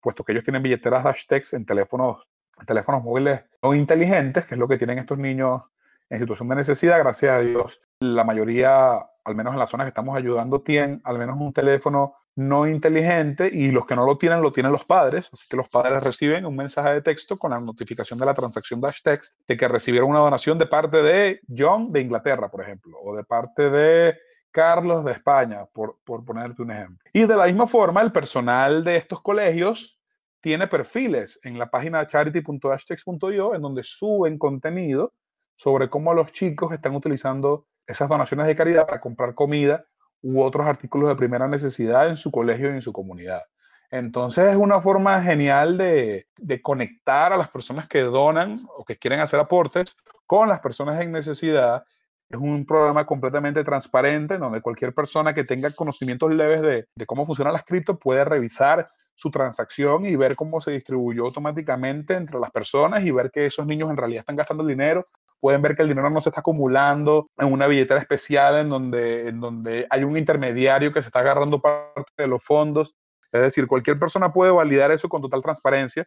puesto 0.00 0.24
que 0.24 0.32
ellos 0.32 0.44
tienen 0.44 0.62
billeteras 0.62 1.04
Dash 1.04 1.24
en 1.52 1.64
teléfonos, 1.66 2.26
teléfonos 2.66 3.02
móviles 3.02 3.42
no 3.62 3.74
inteligentes, 3.74 4.46
que 4.46 4.54
es 4.54 4.58
lo 4.58 4.68
que 4.68 4.78
tienen 4.78 4.98
estos 4.98 5.18
niños 5.18 5.62
en 6.08 6.20
situación 6.20 6.48
de 6.48 6.56
necesidad. 6.56 6.98
Gracias 6.98 7.32
a 7.32 7.40
Dios, 7.40 7.82
la 8.00 8.24
mayoría, 8.24 8.94
al 9.24 9.34
menos 9.34 9.52
en 9.52 9.58
las 9.58 9.70
zonas 9.70 9.86
que 9.86 9.90
estamos 9.90 10.16
ayudando, 10.16 10.62
tienen 10.62 11.00
al 11.04 11.18
menos 11.18 11.36
un 11.38 11.52
teléfono 11.52 12.14
no 12.36 12.66
inteligente 12.66 13.50
y 13.50 13.70
los 13.70 13.86
que 13.86 13.96
no 13.96 14.04
lo 14.04 14.18
tienen 14.18 14.42
lo 14.42 14.52
tienen 14.52 14.70
los 14.70 14.84
padres, 14.84 15.30
así 15.32 15.46
que 15.48 15.56
los 15.56 15.68
padres 15.70 16.02
reciben 16.02 16.44
un 16.44 16.54
mensaje 16.54 16.92
de 16.92 17.02
texto 17.02 17.38
con 17.38 17.50
la 17.50 17.58
notificación 17.58 18.18
de 18.18 18.26
la 18.26 18.34
transacción 18.34 18.80
Dash 18.80 19.00
Text 19.02 19.34
de 19.48 19.56
que 19.56 19.66
recibieron 19.66 20.10
una 20.10 20.20
donación 20.20 20.58
de 20.58 20.66
parte 20.66 21.02
de 21.02 21.40
John 21.48 21.92
de 21.92 22.02
Inglaterra, 22.02 22.50
por 22.50 22.60
ejemplo, 22.60 22.98
o 23.02 23.16
de 23.16 23.24
parte 23.24 23.70
de 23.70 24.18
Carlos 24.56 25.04
de 25.04 25.12
España, 25.12 25.66
por, 25.70 25.98
por 26.02 26.24
ponerte 26.24 26.62
un 26.62 26.70
ejemplo. 26.70 27.04
Y 27.12 27.26
de 27.26 27.36
la 27.36 27.44
misma 27.44 27.66
forma, 27.66 28.00
el 28.00 28.10
personal 28.10 28.82
de 28.84 28.96
estos 28.96 29.20
colegios 29.20 30.00
tiene 30.40 30.66
perfiles 30.66 31.38
en 31.42 31.58
la 31.58 31.68
página 31.68 32.06
charity.hashtag.io 32.06 33.54
en 33.54 33.60
donde 33.60 33.82
suben 33.82 34.38
contenido 34.38 35.12
sobre 35.56 35.90
cómo 35.90 36.14
los 36.14 36.32
chicos 36.32 36.72
están 36.72 36.94
utilizando 36.94 37.66
esas 37.86 38.08
donaciones 38.08 38.46
de 38.46 38.56
caridad 38.56 38.86
para 38.86 38.98
comprar 38.98 39.34
comida 39.34 39.84
u 40.22 40.40
otros 40.40 40.66
artículos 40.66 41.10
de 41.10 41.16
primera 41.16 41.46
necesidad 41.46 42.08
en 42.08 42.16
su 42.16 42.30
colegio 42.30 42.70
y 42.70 42.76
en 42.76 42.82
su 42.82 42.94
comunidad. 42.94 43.42
Entonces 43.90 44.48
es 44.48 44.56
una 44.56 44.80
forma 44.80 45.22
genial 45.22 45.76
de, 45.76 46.28
de, 46.38 46.62
conectar 46.62 47.30
a 47.30 47.36
las 47.36 47.50
personas 47.50 47.88
que 47.88 48.00
donan 48.00 48.66
o 48.74 48.86
que 48.86 48.96
quieren 48.96 49.20
hacer 49.20 49.38
aportes 49.38 49.94
con 50.24 50.48
las 50.48 50.60
personas 50.60 50.98
en 51.02 51.12
necesidad 51.12 51.84
es 52.28 52.38
un 52.38 52.66
programa 52.66 53.06
completamente 53.06 53.62
transparente 53.62 54.38
donde 54.38 54.60
cualquier 54.60 54.92
persona 54.92 55.32
que 55.32 55.44
tenga 55.44 55.70
conocimientos 55.70 56.32
leves 56.32 56.86
de, 56.94 57.06
cómo 57.06 57.24
funcionan 57.24 57.52
las 57.52 57.64
cripto 57.64 57.98
puede 57.98 58.24
revisar 58.24 58.90
su 59.14 59.30
transacción 59.30 60.04
y 60.04 60.16
ver 60.16 60.34
cómo 60.34 60.60
se 60.60 60.72
distribuyó 60.72 61.24
automáticamente 61.24 62.14
entre 62.14 62.38
las 62.38 62.50
personas 62.50 63.04
y 63.04 63.10
ver 63.10 63.30
que 63.30 63.46
esos 63.46 63.66
niños 63.66 63.88
en 63.90 63.96
realidad 63.96 64.20
están 64.20 64.36
gastando 64.36 64.62
el 64.62 64.68
dinero. 64.68 65.04
Pueden 65.40 65.62
ver 65.62 65.76
que 65.76 65.82
el 65.82 65.88
dinero 65.88 66.10
no 66.10 66.20
se 66.20 66.30
está 66.30 66.40
acumulando 66.40 67.28
en 67.38 67.52
una 67.52 67.66
billetera 67.66 68.00
especial 68.00 68.58
en 68.58 68.68
donde, 68.68 69.28
en 69.28 69.40
donde 69.40 69.86
hay 69.88 70.04
un 70.04 70.16
intermediario 70.16 70.92
que 70.92 71.00
se 71.00 71.08
está 71.08 71.20
agarrando 71.20 71.60
parte 71.60 72.12
de 72.18 72.26
los 72.26 72.42
fondos. 72.42 72.94
Es 73.32 73.40
decir, 73.40 73.66
cualquier 73.66 73.98
persona 73.98 74.32
puede 74.32 74.50
validar 74.50 74.90
eso 74.90 75.08
con 75.08 75.22
total 75.22 75.42
transparencia, 75.42 76.06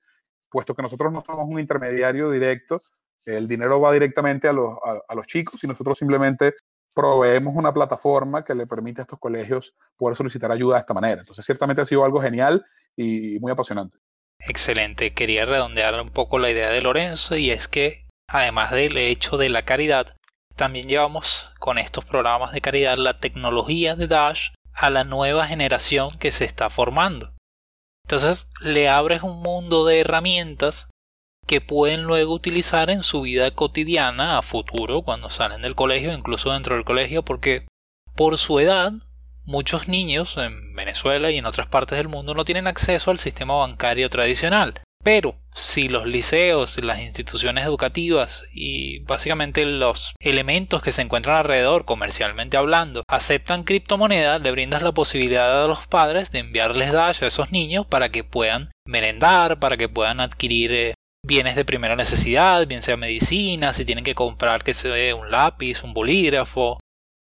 puesto 0.49 0.75
que 0.75 0.81
nosotros 0.81 1.11
no 1.11 1.23
somos 1.25 1.47
un 1.47 1.59
intermediario 1.59 2.29
directo, 2.29 2.79
el 3.37 3.47
dinero 3.47 3.79
va 3.79 3.91
directamente 3.91 4.47
a 4.47 4.53
los, 4.53 4.77
a, 5.07 5.15
los 5.15 5.27
chicos 5.27 5.63
y 5.63 5.67
nosotros 5.67 5.97
simplemente 5.97 6.53
proveemos 6.93 7.55
una 7.55 7.73
plataforma 7.73 8.43
que 8.43 8.55
le 8.55 8.67
permite 8.67 9.01
a 9.01 9.03
estos 9.03 9.19
colegios 9.19 9.73
poder 9.95 10.17
solicitar 10.17 10.51
ayuda 10.51 10.75
de 10.75 10.81
esta 10.81 10.93
manera. 10.93 11.21
Entonces, 11.21 11.45
ciertamente 11.45 11.81
ha 11.81 11.85
sido 11.85 12.03
algo 12.03 12.21
genial 12.21 12.65
y 12.95 13.39
muy 13.39 13.51
apasionante. 13.51 13.97
Excelente. 14.39 15.13
Quería 15.13 15.45
redondear 15.45 15.99
un 16.01 16.09
poco 16.09 16.39
la 16.39 16.49
idea 16.49 16.69
de 16.69 16.81
Lorenzo 16.81 17.35
y 17.35 17.51
es 17.51 17.67
que, 17.67 18.05
además 18.27 18.71
del 18.71 18.97
hecho 18.97 19.37
de 19.37 19.49
la 19.49 19.63
caridad, 19.63 20.15
también 20.55 20.87
llevamos 20.87 21.53
con 21.59 21.77
estos 21.77 22.05
programas 22.05 22.51
de 22.51 22.61
caridad 22.61 22.97
la 22.97 23.19
tecnología 23.19 23.95
de 23.95 24.07
Dash 24.07 24.49
a 24.73 24.89
la 24.89 25.03
nueva 25.03 25.45
generación 25.47 26.09
que 26.19 26.31
se 26.31 26.45
está 26.45 26.69
formando. 26.69 27.33
Entonces 28.05 28.49
le 28.61 28.89
abres 28.89 29.23
un 29.23 29.41
mundo 29.41 29.85
de 29.85 29.99
herramientas 29.99 30.89
que 31.49 31.61
pueden 31.61 32.03
luego 32.03 32.35
utilizar 32.35 32.91
en 32.91 33.01
su 33.01 33.21
vida 33.21 33.49
cotidiana 33.49 34.37
a 34.37 34.43
futuro 34.43 35.01
cuando 35.01 35.31
salen 35.31 35.63
del 35.63 35.73
colegio, 35.73 36.13
incluso 36.13 36.53
dentro 36.53 36.75
del 36.75 36.85
colegio, 36.85 37.23
porque 37.23 37.65
por 38.13 38.37
su 38.37 38.59
edad 38.59 38.91
muchos 39.45 39.87
niños 39.87 40.37
en 40.37 40.75
Venezuela 40.75 41.31
y 41.31 41.39
en 41.39 41.47
otras 41.47 41.65
partes 41.65 41.97
del 41.97 42.07
mundo 42.07 42.35
no 42.35 42.45
tienen 42.45 42.67
acceso 42.67 43.09
al 43.09 43.17
sistema 43.17 43.55
bancario 43.55 44.11
tradicional. 44.11 44.79
Pero 45.03 45.39
si 45.55 45.89
los 45.89 46.05
liceos, 46.05 46.83
las 46.83 46.99
instituciones 46.99 47.65
educativas 47.65 48.45
y 48.53 48.99
básicamente 48.99 49.65
los 49.65 50.13
elementos 50.19 50.83
que 50.83 50.91
se 50.91 51.01
encuentran 51.01 51.37
alrededor, 51.37 51.85
comercialmente 51.85 52.57
hablando, 52.57 53.01
aceptan 53.07 53.63
criptomonedas, 53.63 54.39
le 54.39 54.51
brindas 54.51 54.83
la 54.83 54.91
posibilidad 54.91 55.63
a 55.63 55.67
los 55.67 55.87
padres 55.87 56.31
de 56.31 56.39
enviarles 56.39 56.91
Dash 56.91 57.23
a 57.23 57.27
esos 57.27 57.51
niños 57.51 57.87
para 57.87 58.09
que 58.09 58.23
puedan 58.23 58.69
merendar, 58.85 59.59
para 59.59 59.77
que 59.77 59.89
puedan 59.89 60.19
adquirir 60.19 60.73
eh, 60.73 60.93
bienes 61.25 61.55
de 61.55 61.65
primera 61.65 61.95
necesidad, 61.95 62.65
bien 62.67 62.81
sea 62.81 62.97
medicina, 62.97 63.73
si 63.73 63.85
tienen 63.85 64.03
que 64.03 64.15
comprar 64.15 64.63
que 64.63 64.73
sea 64.73 65.15
un 65.15 65.31
lápiz, 65.31 65.83
un 65.83 65.93
bolígrafo, 65.93 66.79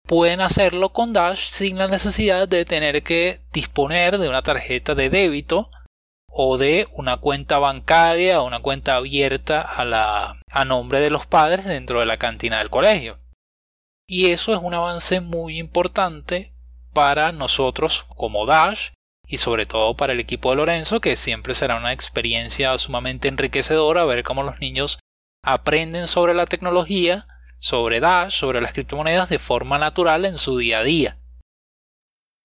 pueden 0.06 0.40
hacerlo 0.40 0.92
con 0.92 1.12
Dash 1.12 1.48
sin 1.48 1.78
la 1.78 1.88
necesidad 1.88 2.48
de 2.48 2.64
tener 2.64 3.02
que 3.02 3.40
disponer 3.52 4.18
de 4.18 4.28
una 4.28 4.42
tarjeta 4.42 4.94
de 4.94 5.10
débito 5.10 5.70
o 6.28 6.58
de 6.58 6.86
una 6.92 7.16
cuenta 7.16 7.58
bancaria 7.58 8.40
o 8.40 8.46
una 8.46 8.60
cuenta 8.60 8.96
abierta 8.96 9.62
a, 9.62 9.84
la, 9.84 10.40
a 10.50 10.64
nombre 10.64 11.00
de 11.00 11.10
los 11.10 11.26
padres 11.26 11.64
dentro 11.64 12.00
de 12.00 12.06
la 12.06 12.18
cantina 12.18 12.58
del 12.58 12.70
colegio. 12.70 13.18
Y 14.06 14.30
eso 14.30 14.52
es 14.52 14.60
un 14.62 14.74
avance 14.74 15.20
muy 15.20 15.58
importante 15.58 16.52
para 16.92 17.32
nosotros 17.32 18.04
como 18.14 18.46
Dash 18.46 18.90
y 19.26 19.38
sobre 19.38 19.66
todo 19.66 19.96
para 19.96 20.12
el 20.12 20.20
equipo 20.20 20.50
de 20.50 20.56
Lorenzo, 20.56 21.00
que 21.00 21.16
siempre 21.16 21.54
será 21.54 21.76
una 21.76 21.92
experiencia 21.92 22.76
sumamente 22.78 23.28
enriquecedora 23.28 24.04
ver 24.04 24.22
cómo 24.22 24.42
los 24.42 24.60
niños 24.60 24.98
aprenden 25.42 26.06
sobre 26.06 26.34
la 26.34 26.46
tecnología, 26.46 27.26
sobre 27.58 28.00
Dash, 28.00 28.32
sobre 28.32 28.60
las 28.60 28.72
criptomonedas 28.72 29.28
de 29.28 29.38
forma 29.38 29.78
natural 29.78 30.24
en 30.24 30.38
su 30.38 30.58
día 30.58 30.80
a 30.80 30.84
día. 30.84 31.18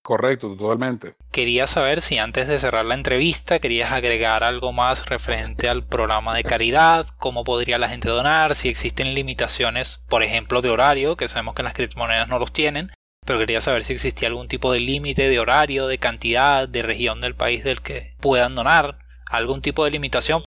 Correcto, 0.02 0.56
totalmente. 0.56 1.14
Quería 1.30 1.68
saber 1.68 2.02
si 2.02 2.18
antes 2.18 2.48
de 2.48 2.58
cerrar 2.58 2.84
la 2.84 2.94
entrevista 2.94 3.60
querías 3.60 3.92
agregar 3.92 4.42
algo 4.42 4.72
más 4.72 5.06
referente 5.06 5.68
al 5.68 5.86
programa 5.86 6.34
de 6.34 6.42
caridad, 6.42 7.06
cómo 7.18 7.44
podría 7.44 7.78
la 7.78 7.88
gente 7.88 8.08
donar, 8.08 8.56
si 8.56 8.68
existen 8.68 9.14
limitaciones, 9.14 10.02
por 10.08 10.24
ejemplo, 10.24 10.60
de 10.60 10.70
horario, 10.70 11.16
que 11.16 11.28
sabemos 11.28 11.54
que 11.54 11.62
las 11.62 11.74
criptomonedas 11.74 12.26
no 12.28 12.40
los 12.40 12.52
tienen, 12.52 12.90
pero 13.24 13.38
quería 13.38 13.60
saber 13.60 13.84
si 13.84 13.92
existía 13.92 14.28
algún 14.28 14.48
tipo 14.48 14.72
de 14.72 14.80
límite 14.80 15.28
de 15.28 15.38
horario, 15.38 15.86
de 15.86 15.98
cantidad, 15.98 16.68
de 16.68 16.82
región 16.82 17.20
del 17.20 17.34
país 17.34 17.64
del 17.64 17.80
que 17.80 18.14
puedan 18.20 18.54
donar, 18.54 18.98
algún 19.30 19.60
tipo 19.60 19.84
de 19.84 19.90
limitación. 19.90 20.44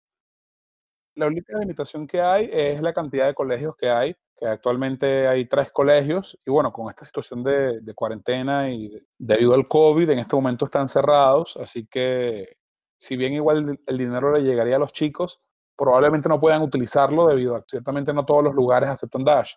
La 1.15 1.27
única 1.27 1.57
limitación 1.59 2.07
que 2.07 2.21
hay 2.21 2.49
es 2.51 2.81
la 2.81 2.93
cantidad 2.93 3.27
de 3.27 3.35
colegios 3.35 3.75
que 3.77 3.89
hay 3.89 4.15
que 4.35 4.47
actualmente 4.47 5.27
hay 5.27 5.45
tres 5.45 5.71
colegios 5.71 6.37
y 6.45 6.51
bueno, 6.51 6.71
con 6.73 6.89
esta 6.89 7.05
situación 7.05 7.43
de, 7.43 7.81
cuarentena 7.95 8.71
y 8.71 8.91
debido 9.17 9.53
al 9.53 9.67
COVID, 9.67 10.09
en 10.09 10.19
este 10.19 10.35
momento 10.35 10.65
están 10.65 10.89
cerrados, 10.89 11.57
así 11.57 11.85
que 11.85 12.57
si 12.97 13.15
bien 13.15 13.33
igual 13.33 13.79
el 13.85 13.97
dinero 13.97 14.33
le 14.33 14.43
llegaría 14.43 14.77
a 14.77 14.79
los 14.79 14.93
chicos, 14.93 15.41
probablemente 15.75 16.29
no 16.29 16.39
puedan 16.39 16.61
utilizarlo 16.61 17.27
debido 17.27 17.55
a 17.55 17.63
ciertamente 17.67 18.13
no 18.13 18.25
todos 18.25 18.43
los 18.43 18.55
lugares 18.55 18.89
aceptan 18.89 19.23
Dash. 19.23 19.53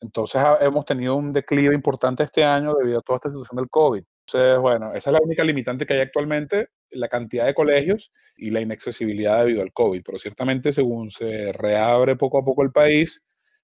Entonces 0.00 0.42
hemos 0.60 0.84
tenido 0.84 1.14
un 1.16 1.32
declive 1.32 1.74
importante 1.74 2.22
este 2.22 2.42
año 2.42 2.74
debido 2.74 3.00
a 3.00 3.02
toda 3.02 3.16
esta 3.18 3.28
situación 3.28 3.56
del 3.56 3.68
COVID. 3.68 4.02
Entonces, 4.26 4.58
bueno, 4.58 4.94
esa 4.94 5.10
es 5.10 5.14
la 5.14 5.20
única 5.22 5.44
limitante 5.44 5.84
que 5.84 5.94
hay 5.94 6.00
actualmente, 6.00 6.68
la 6.90 7.08
cantidad 7.08 7.46
de 7.46 7.54
colegios 7.54 8.12
y 8.36 8.50
la 8.50 8.60
inaccesibilidad 8.60 9.40
debido 9.40 9.62
al 9.62 9.72
COVID. 9.72 10.02
Pero 10.04 10.18
ciertamente, 10.18 10.72
según 10.72 11.10
se 11.10 11.52
reabre 11.52 12.16
poco 12.16 12.38
a 12.38 12.44
poco 12.44 12.62
el 12.62 12.72
país, 12.72 13.22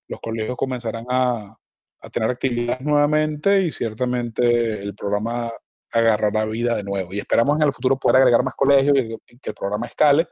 los 0.08 0.20
colegios 0.20 0.56
comenzarán 0.56 1.06
a, 1.08 1.56
tener 2.12 2.30
actividades 2.30 2.82
nuevamente 2.82 3.62
y 3.62 3.72
ciertamente 3.72 4.80
el 4.80 4.94
programa 4.94 5.50
agarrará 5.90 6.44
vida 6.44 6.76
de 6.76 6.84
nuevo. 6.84 7.12
Y 7.12 7.18
esperamos 7.18 7.56
en 7.56 7.62
el 7.62 7.72
futuro 7.72 7.98
poder 7.98 8.18
agregar 8.18 8.44
más 8.44 8.54
colegios 8.54 8.96
y 8.96 9.38
que, 9.38 9.50
el 9.50 9.54
programa 9.54 9.86
escale. 9.86 10.28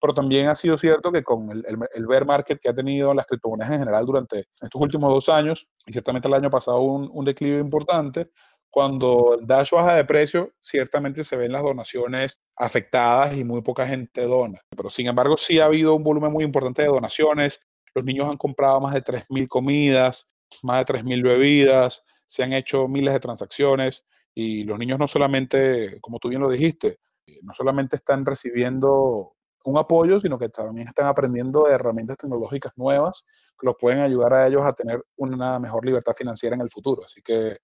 Pero 0.00 0.14
también 0.14 0.48
ha 0.48 0.54
sido 0.54 0.78
cierto 0.78 1.10
que 1.10 1.22
con 1.22 1.50
el, 1.50 1.64
el, 1.94 2.06
bear 2.06 2.24
market 2.24 2.60
que 2.60 2.68
ha 2.68 2.74
tenido 2.74 3.12
las 3.14 3.26
criptomonedas 3.26 3.72
en 3.72 3.80
general 3.80 4.06
durante 4.06 4.46
estos 4.60 4.80
últimos 4.80 5.12
dos 5.12 5.28
años, 5.28 5.66
y 5.86 5.92
ciertamente 5.92 6.28
el 6.28 6.34
año 6.34 6.50
pasado 6.50 6.80
un, 6.80 7.10
un 7.12 7.24
declive 7.24 7.58
importante, 7.58 8.30
cuando 8.70 9.36
el 9.40 9.46
Dash 9.46 9.70
baja 9.70 9.94
de 9.94 10.04
precio, 10.04 10.52
ciertamente 10.60 11.24
se 11.24 11.36
ven 11.36 11.52
las 11.52 11.62
donaciones 11.62 12.40
afectadas 12.56 13.34
y 13.36 13.42
muy 13.42 13.62
poca 13.62 13.86
gente 13.86 14.22
dona. 14.22 14.60
Pero 14.76 14.90
sin 14.90 15.06
embargo, 15.06 15.36
sí 15.36 15.58
ha 15.58 15.64
habido 15.64 15.94
un 15.94 16.04
volumen 16.04 16.32
muy 16.32 16.44
importante 16.44 16.82
de 16.82 16.88
donaciones. 16.88 17.60
Los 17.94 18.04
niños 18.04 18.28
han 18.28 18.36
comprado 18.36 18.80
más 18.80 18.94
de 18.94 19.02
3.000 19.02 19.48
comidas, 19.48 20.26
más 20.62 20.86
de 20.86 20.94
3.000 20.94 21.22
bebidas, 21.22 22.04
se 22.26 22.42
han 22.42 22.52
hecho 22.52 22.86
miles 22.88 23.14
de 23.14 23.20
transacciones 23.20 24.04
y 24.34 24.64
los 24.64 24.78
niños 24.78 24.98
no 24.98 25.08
solamente, 25.08 25.98
como 26.00 26.18
tú 26.18 26.28
bien 26.28 26.42
lo 26.42 26.50
dijiste, 26.50 26.98
eh, 27.26 27.40
no 27.42 27.54
solamente 27.54 27.96
están 27.96 28.24
recibiendo 28.24 29.32
un 29.64 29.78
apoyo, 29.78 30.20
sino 30.20 30.38
que 30.38 30.48
también 30.48 30.88
están 30.88 31.06
aprendiendo 31.06 31.64
de 31.64 31.74
herramientas 31.74 32.16
tecnológicas 32.18 32.72
nuevas 32.76 33.26
que 33.58 33.66
los 33.66 33.76
pueden 33.78 34.00
ayudar 34.00 34.34
a 34.34 34.46
ellos 34.46 34.62
a 34.64 34.72
tener 34.72 35.04
una 35.16 35.58
mejor 35.58 35.84
libertad 35.84 36.14
financiera 36.14 36.54
en 36.54 36.62
el 36.62 36.70
futuro. 36.70 37.04
Así 37.04 37.22
que, 37.22 37.58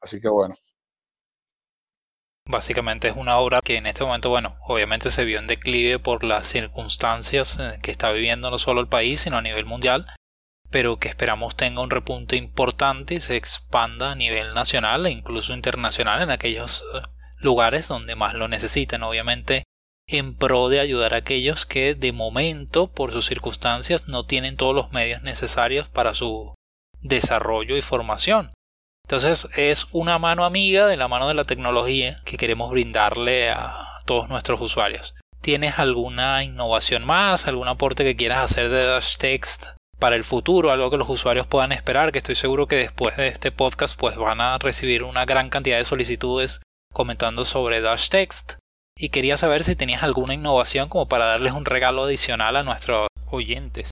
así 0.00 0.20
que 0.20 0.28
bueno. 0.28 0.54
Básicamente 2.44 3.08
es 3.08 3.16
una 3.16 3.38
obra 3.38 3.60
que 3.62 3.76
en 3.76 3.86
este 3.86 4.04
momento, 4.04 4.28
bueno, 4.28 4.56
obviamente 4.66 5.10
se 5.10 5.24
vio 5.24 5.38
en 5.38 5.46
declive 5.46 5.98
por 5.98 6.24
las 6.24 6.46
circunstancias 6.48 7.58
eh, 7.60 7.78
que 7.82 7.92
está 7.92 8.10
viviendo 8.10 8.50
no 8.50 8.58
solo 8.58 8.80
el 8.80 8.88
país, 8.88 9.20
sino 9.20 9.36
a 9.36 9.42
nivel 9.42 9.64
mundial, 9.64 10.06
pero 10.70 10.98
que 10.98 11.08
esperamos 11.08 11.56
tenga 11.56 11.82
un 11.82 11.90
repunte 11.90 12.36
importante 12.36 13.14
y 13.14 13.20
se 13.20 13.36
expanda 13.36 14.10
a 14.10 14.14
nivel 14.16 14.54
nacional 14.54 15.06
e 15.06 15.10
incluso 15.10 15.54
internacional 15.54 16.22
en 16.22 16.30
aquellos 16.30 16.84
eh, 16.94 17.02
lugares 17.38 17.86
donde 17.86 18.16
más 18.16 18.34
lo 18.34 18.48
necesiten, 18.48 19.04
obviamente 19.04 19.62
en 20.12 20.34
pro 20.34 20.68
de 20.68 20.80
ayudar 20.80 21.14
a 21.14 21.18
aquellos 21.18 21.66
que 21.66 21.94
de 21.94 22.12
momento, 22.12 22.88
por 22.88 23.12
sus 23.12 23.26
circunstancias, 23.26 24.08
no 24.08 24.24
tienen 24.24 24.56
todos 24.56 24.74
los 24.74 24.92
medios 24.92 25.22
necesarios 25.22 25.88
para 25.88 26.14
su 26.14 26.54
desarrollo 27.00 27.76
y 27.76 27.82
formación. 27.82 28.52
Entonces 29.04 29.48
es 29.56 29.86
una 29.92 30.18
mano 30.18 30.44
amiga 30.44 30.86
de 30.86 30.96
la 30.96 31.08
mano 31.08 31.28
de 31.28 31.34
la 31.34 31.44
tecnología 31.44 32.16
que 32.24 32.36
queremos 32.36 32.70
brindarle 32.70 33.50
a 33.50 33.88
todos 34.06 34.28
nuestros 34.28 34.60
usuarios. 34.60 35.14
¿Tienes 35.40 35.78
alguna 35.78 36.44
innovación 36.44 37.04
más, 37.04 37.48
algún 37.48 37.66
aporte 37.66 38.04
que 38.04 38.16
quieras 38.16 38.38
hacer 38.38 38.68
de 38.70 38.86
Dash 38.86 39.16
Text 39.16 39.66
para 39.98 40.14
el 40.14 40.24
futuro, 40.24 40.70
algo 40.70 40.90
que 40.90 40.96
los 40.96 41.08
usuarios 41.08 41.48
puedan 41.48 41.72
esperar? 41.72 42.12
Que 42.12 42.18
estoy 42.18 42.36
seguro 42.36 42.68
que 42.68 42.76
después 42.76 43.16
de 43.16 43.26
este 43.26 43.50
podcast 43.50 43.98
pues 43.98 44.16
van 44.16 44.40
a 44.40 44.58
recibir 44.58 45.02
una 45.02 45.24
gran 45.24 45.50
cantidad 45.50 45.78
de 45.78 45.84
solicitudes 45.84 46.62
comentando 46.92 47.44
sobre 47.44 47.80
Dash 47.80 48.08
Text. 48.08 48.54
Y 49.02 49.08
quería 49.08 49.36
saber 49.36 49.64
si 49.64 49.74
tenías 49.74 50.04
alguna 50.04 50.32
innovación 50.32 50.88
como 50.88 51.08
para 51.08 51.24
darles 51.24 51.54
un 51.54 51.64
regalo 51.64 52.04
adicional 52.04 52.54
a 52.54 52.62
nuestros 52.62 53.08
oyentes. 53.32 53.90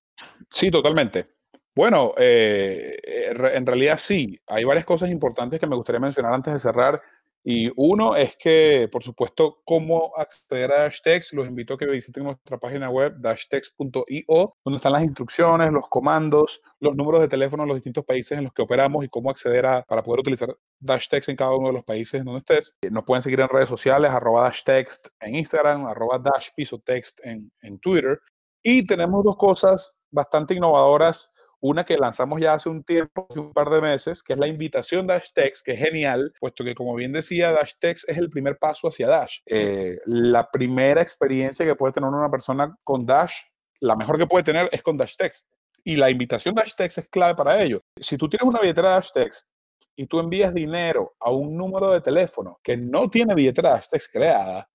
Sí, 0.53 0.71
totalmente. 0.71 1.31
Bueno, 1.75 2.13
eh, 2.17 2.97
eh, 3.03 3.33
en 3.55 3.67
realidad 3.67 3.99
sí, 3.99 4.41
hay 4.47 4.63
varias 4.63 4.87
cosas 4.87 5.11
importantes 5.11 5.59
que 5.59 5.67
me 5.67 5.75
gustaría 5.75 5.99
mencionar 5.99 6.33
antes 6.33 6.53
de 6.53 6.61
cerrar. 6.61 7.03
Y 7.43 7.71
uno 7.77 8.17
es 8.17 8.37
que, 8.37 8.89
por 8.93 9.03
supuesto, 9.03 9.63
cómo 9.65 10.13
acceder 10.17 10.73
a 10.73 10.83
Dashtex. 10.83 11.33
Los 11.33 11.49
invito 11.49 11.75
a 11.75 11.79
que 11.79 11.87
visiten 11.87 12.25
nuestra 12.25 12.59
página 12.59 12.91
web, 12.91 13.15
dashtex.io, 13.19 14.55
donde 14.65 14.77
están 14.77 14.93
las 14.93 15.03
instrucciones, 15.03 15.73
los 15.73 15.89
comandos, 15.89 16.61
los 16.81 16.95
números 16.95 17.23
de 17.23 17.29
teléfono 17.29 17.63
de 17.63 17.69
los 17.69 17.77
distintos 17.77 18.05
países 18.05 18.37
en 18.37 18.45
los 18.45 18.53
que 18.53 18.63
operamos 18.63 19.05
y 19.05 19.09
cómo 19.09 19.31
acceder 19.31 19.65
a, 19.65 19.83
para 19.83 20.03
poder 20.03 20.21
utilizar 20.21 20.55
Dashtex 20.81 21.29
en 21.31 21.37
cada 21.37 21.57
uno 21.57 21.69
de 21.69 21.75
los 21.75 21.85
países 21.85 22.21
en 22.21 22.27
donde 22.27 22.41
estés. 22.41 22.75
Nos 22.91 23.05
pueden 23.05 23.23
seguir 23.23 23.41
en 23.41 23.49
redes 23.49 23.69
sociales, 23.69 24.11
arroba 24.11 24.43
Dashtext 24.45 25.09
en 25.21 25.37
Instagram, 25.37 25.87
arroba 25.87 26.19
Dashpisotext 26.19 27.21
en, 27.25 27.51
en 27.63 27.79
Twitter. 27.79 28.21
Y 28.63 28.87
tenemos 28.87 29.25
dos 29.25 29.37
cosas 29.37 29.97
bastante 30.11 30.55
innovadoras 30.55 31.33
una 31.61 31.85
que 31.85 31.99
lanzamos 31.99 32.41
ya 32.41 32.55
hace 32.55 32.69
un 32.69 32.83
tiempo, 32.83 33.27
hace 33.29 33.41
un 33.41 33.53
par 33.53 33.69
de 33.71 33.81
meses, 33.81 34.23
que 34.23 34.33
es 34.33 34.39
la 34.39 34.49
invitación 34.49 35.07
DashText, 35.07 35.65
que 35.65 35.73
es 35.73 35.79
genial, 35.79 36.33
puesto 36.41 36.65
que 36.65 36.75
como 36.75 36.95
bien 36.95 37.13
decía, 37.13 37.53
DashText 37.53 38.09
es 38.09 38.19
el 38.19 38.31
primer 38.31 38.59
paso 38.59 38.89
hacia 38.89 39.09
Dash. 39.09 39.39
Eh, 39.47 39.99
la 40.07 40.51
primera 40.51 41.03
experiencia 41.03 41.67
que 41.67 41.75
puede 41.75 41.93
tener 41.93 42.09
una 42.09 42.31
persona 42.31 42.75
con 42.83 43.05
Dash, 43.05 43.35
la 43.81 43.97
mejor 43.97 44.19
que 44.19 44.27
puede 44.27 44.45
tener 44.45 44.69
es 44.73 44.83
con 44.83 44.97
DashText. 44.97 45.47
Y 45.85 45.97
la 45.97 46.11
invitación 46.11 46.55
DashText 46.55 46.99
es 46.99 47.09
clave 47.09 47.35
para 47.35 47.63
ello. 47.63 47.83
Si 47.97 48.17
tú 48.17 48.29
tienes 48.29 48.47
una 48.47 48.61
billetera 48.61 48.91
DashText 48.91 49.51
y 49.97 50.07
tú 50.07 50.21
envías 50.21 50.55
dinero 50.55 51.15
a 51.21 51.31
un 51.31 51.57
número 51.57 51.91
de 51.91 52.01
teléfono 52.01 52.59
que 52.63 52.77
no 52.77 53.09
tiene 53.11 53.35
billetera 53.35 53.71
DashText 53.71 54.13
creada, 54.13 54.69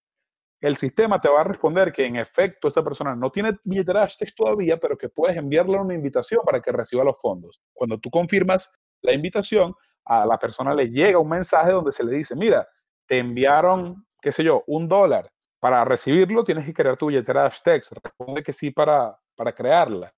el 0.61 0.77
sistema 0.77 1.19
te 1.19 1.29
va 1.29 1.41
a 1.41 1.43
responder 1.43 1.91
que 1.91 2.05
en 2.05 2.15
efecto 2.15 2.67
esta 2.67 2.83
persona 2.83 3.15
no 3.15 3.31
tiene 3.31 3.57
billetera 3.63 4.01
Hashtag 4.01 4.33
todavía, 4.35 4.77
pero 4.77 4.97
que 4.97 5.09
puedes 5.09 5.37
enviarle 5.37 5.77
una 5.77 5.93
invitación 5.93 6.41
para 6.45 6.61
que 6.61 6.71
reciba 6.71 7.03
los 7.03 7.19
fondos. 7.19 7.61
Cuando 7.73 7.99
tú 7.99 8.09
confirmas 8.09 8.71
la 9.01 9.13
invitación, 9.13 9.73
a 10.05 10.25
la 10.25 10.37
persona 10.37 10.73
le 10.73 10.89
llega 10.89 11.19
un 11.19 11.29
mensaje 11.29 11.71
donde 11.71 11.91
se 11.91 12.03
le 12.03 12.15
dice, 12.15 12.35
mira, 12.35 12.67
te 13.07 13.19
enviaron, 13.19 14.05
qué 14.21 14.31
sé 14.31 14.43
yo, 14.43 14.63
un 14.67 14.87
dólar. 14.87 15.31
Para 15.59 15.83
recibirlo 15.83 16.43
tienes 16.43 16.65
que 16.65 16.73
crear 16.73 16.97
tu 16.97 17.07
billetera 17.07 17.43
hashtag. 17.43 17.81
Responde 18.03 18.43
que 18.43 18.53
sí 18.53 18.71
para, 18.71 19.17
para 19.35 19.53
crearla 19.53 20.13